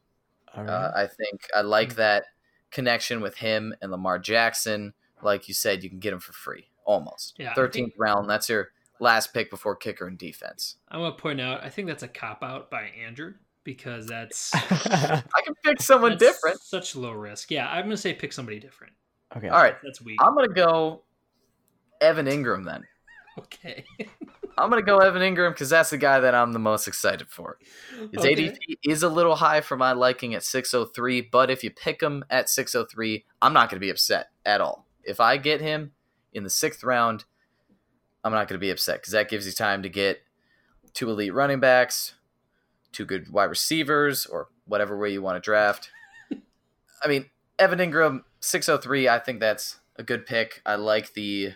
[0.55, 0.71] All right.
[0.71, 1.97] Uh, I think I like Mm.
[1.97, 2.25] that
[2.71, 4.93] connection with him and Lamar Jackson.
[5.23, 7.35] Like you said, you can get him for free almost.
[7.39, 8.29] Yeah, 13th think- round.
[8.31, 10.77] That's your last pick before kicker and defense.
[10.89, 14.55] I want to point out, I think that's a cop out by Andrew because that's,
[14.55, 16.61] I can pick someone different.
[16.61, 17.51] Such low risk.
[17.51, 18.93] Yeah, I'm gonna say pick somebody different.
[19.37, 19.49] okay.
[19.49, 20.19] All right, That's weak.
[20.23, 21.03] I'm gonna go
[22.01, 22.83] Evan Engram then.
[23.39, 23.85] okay.
[24.59, 27.59] I'm gonna go Evan Engram because that's the guy that I'm the most excited for.
[28.13, 28.35] His Okay.
[28.35, 32.25] ADP is a little high for my liking at 603, but if you pick him
[32.31, 34.87] at 603, I'm not going to be upset at all.
[35.05, 35.93] If I get him
[36.33, 37.25] in the sixth round,
[38.25, 40.21] I'm not going to be upset because that gives you time to get
[40.93, 42.15] two elite running backs,
[42.93, 45.91] two good wide receivers, or whatever way you want to draft.
[47.03, 47.27] I mean,
[47.59, 50.61] Evan Engram, 603, I think that's a good pick.
[50.67, 51.53] I like the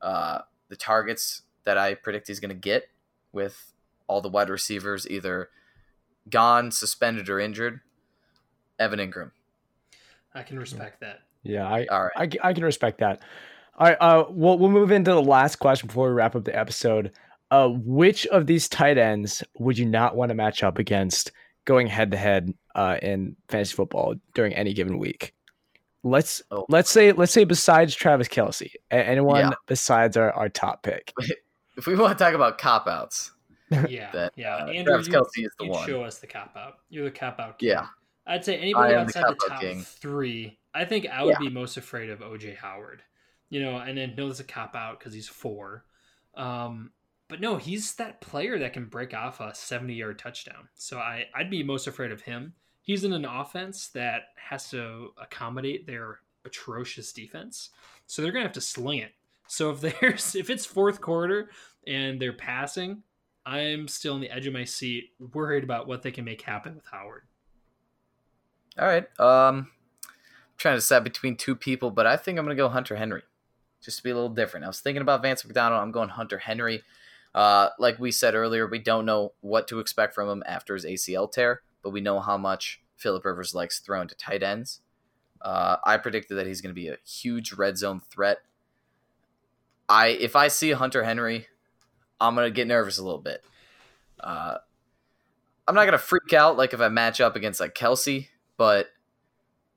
[0.00, 2.88] uh, the targets that I predict he's going to get
[3.32, 3.72] with
[4.06, 5.50] all the wide receivers either
[6.30, 7.80] gone, suspended, or injured.
[8.78, 9.32] Evan Engram.
[10.34, 11.20] I can respect that.
[11.42, 12.12] Yeah, I, All right.
[12.16, 13.20] I, c- I can respect that.
[13.78, 16.58] All right, uh, we'll we'll move into the last question before we wrap up the
[16.58, 17.12] episode.
[17.50, 21.30] Uh, which of these tight ends would you not want to match up against
[21.66, 25.34] going head to head uh in fantasy football during any given week?
[26.02, 26.64] Let's Oh.
[26.68, 29.50] let's say let's say besides Travis Kelce, anyone Yeah.
[29.66, 31.12] besides our, our top pick.
[31.76, 33.32] If we want to talk about cop outs,
[33.88, 34.56] Yeah, That, yeah.
[34.56, 35.86] uh, Andrew, Travis you, is the you one.
[35.86, 36.74] show us the cop out.
[36.88, 37.58] You're the cop out.
[37.58, 37.70] King.
[37.70, 37.86] yeah,
[38.26, 39.82] I'd say anybody I am the outside the, top king.
[39.82, 40.58] three.
[40.74, 41.38] I think I would Yeah.
[41.38, 43.02] be most afraid of OJ Howard.
[43.50, 45.84] You know, and then no, there's a cop out because he's four.
[46.34, 46.90] Um,
[47.28, 50.68] but no, he's that player that can break off a 70 yard touchdown.
[50.74, 52.54] So I, I'd be most afraid of him.
[52.82, 57.70] He's in an offense that has to accommodate their atrocious defense.
[58.06, 59.12] So they're gonna have to sling it.
[59.46, 61.50] So if there's if it's fourth quarter
[61.86, 63.02] and they're passing,
[63.44, 66.74] I'm still on the edge of my seat, worried about what they can make happen
[66.74, 67.22] with Howard.
[68.78, 69.06] All right.
[69.20, 69.68] Um,
[70.08, 72.96] I'm trying to decide between two people, but I think I'm going to go Hunter
[72.96, 73.22] Henry,
[73.80, 74.64] just to be a little different.
[74.64, 75.80] I was thinking about Vance McDonald.
[75.80, 76.82] I'm going Hunter Henry.
[77.34, 80.84] Uh, like we said earlier, we don't know what to expect from him after his
[80.84, 84.80] ACL tear, but we know how much Philip Rivers likes throwing to tight ends.
[85.40, 88.38] Uh, I predicted that he's going to be a huge red zone threat.
[89.88, 91.46] I if I see Hunter Henry,
[92.20, 93.42] I'm to get nervous a little bit.
[94.20, 94.58] Uh,
[95.68, 98.88] I'm not to freak out like if I match up against like Kelce, but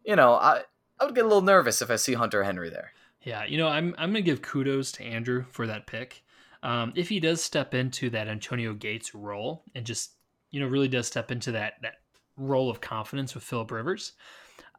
[0.03, 0.63] you know, I
[0.99, 2.91] I would get a little nervous if I see Hunter Henry there.
[3.23, 6.23] Yeah, you know, I'm I'm gonna give kudos to Andrew for that pick.
[6.61, 10.11] Um, if he does step into that Antonio Gates role and just
[10.51, 11.95] you know really does step into that that
[12.37, 14.13] role of confidence with Philip Rivers,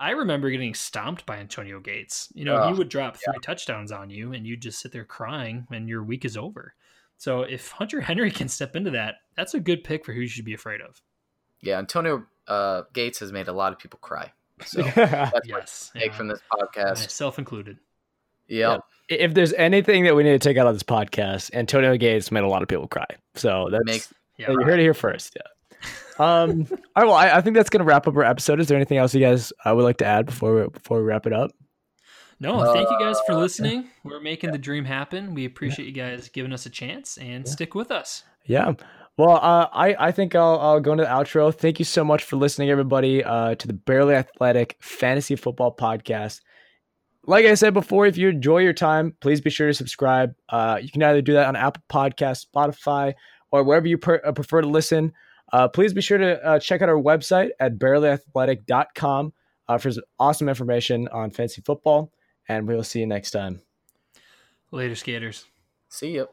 [0.01, 2.29] I remember getting stomped by Antonio Gates.
[2.35, 5.05] You know, he Oh, would drop three touchdowns on you, and you'd just sit there
[5.05, 6.75] crying, and your week is over.
[7.19, 10.27] So if Hunter Henry can step into that, that's a good pick for who you
[10.29, 11.01] should be afraid of.
[11.61, 14.33] Yeah, Antonio uh, Gates has made a lot of people cry.
[14.65, 16.97] So that's Yes, take yeah, from this podcast.
[17.01, 17.77] myself included.
[18.49, 18.81] Yep.
[19.09, 22.43] if there's anything that we need to take out of this podcast, Antonio Gates made
[22.43, 23.07] a lot of people cry.
[23.35, 25.35] So that's Makes- Yeah, you heard it here first.
[25.37, 25.43] Yeah.
[26.19, 26.67] Um.
[26.71, 27.07] all right.
[27.07, 28.61] Well, I, I think that's gonna wrap up our episode.
[28.61, 31.05] Is there anything else you guys uh, would like to add before we, before we
[31.05, 31.51] wrap it up?
[32.43, 33.89] No, thank you guys for Uh, listening.
[34.03, 35.35] We're making the dream happen.
[35.35, 38.25] We appreciate you guys giving us a chance and stick with us.
[38.47, 38.73] Yeah.
[39.19, 41.55] Well, uh, I I think I'll I'll go into the outro.
[41.55, 46.41] Thank you so much for listening, everybody, uh, to the Barely Athletic Fantasy Football Podcast.
[47.27, 50.33] Like I said before, if you enjoy your time, please be sure to subscribe.
[50.49, 53.13] Uh, you can either do that on Apple Podcast, Spotify,
[53.51, 55.13] or wherever you per- uh, prefer to listen.
[55.53, 59.33] Uh, please be sure to uh, check out our website at barelyathletic.com
[59.69, 62.13] uh, for some awesome information on fantasy football.
[62.49, 63.61] And we will see you next time.
[64.71, 65.47] Later, skaters.
[65.89, 66.29] See you.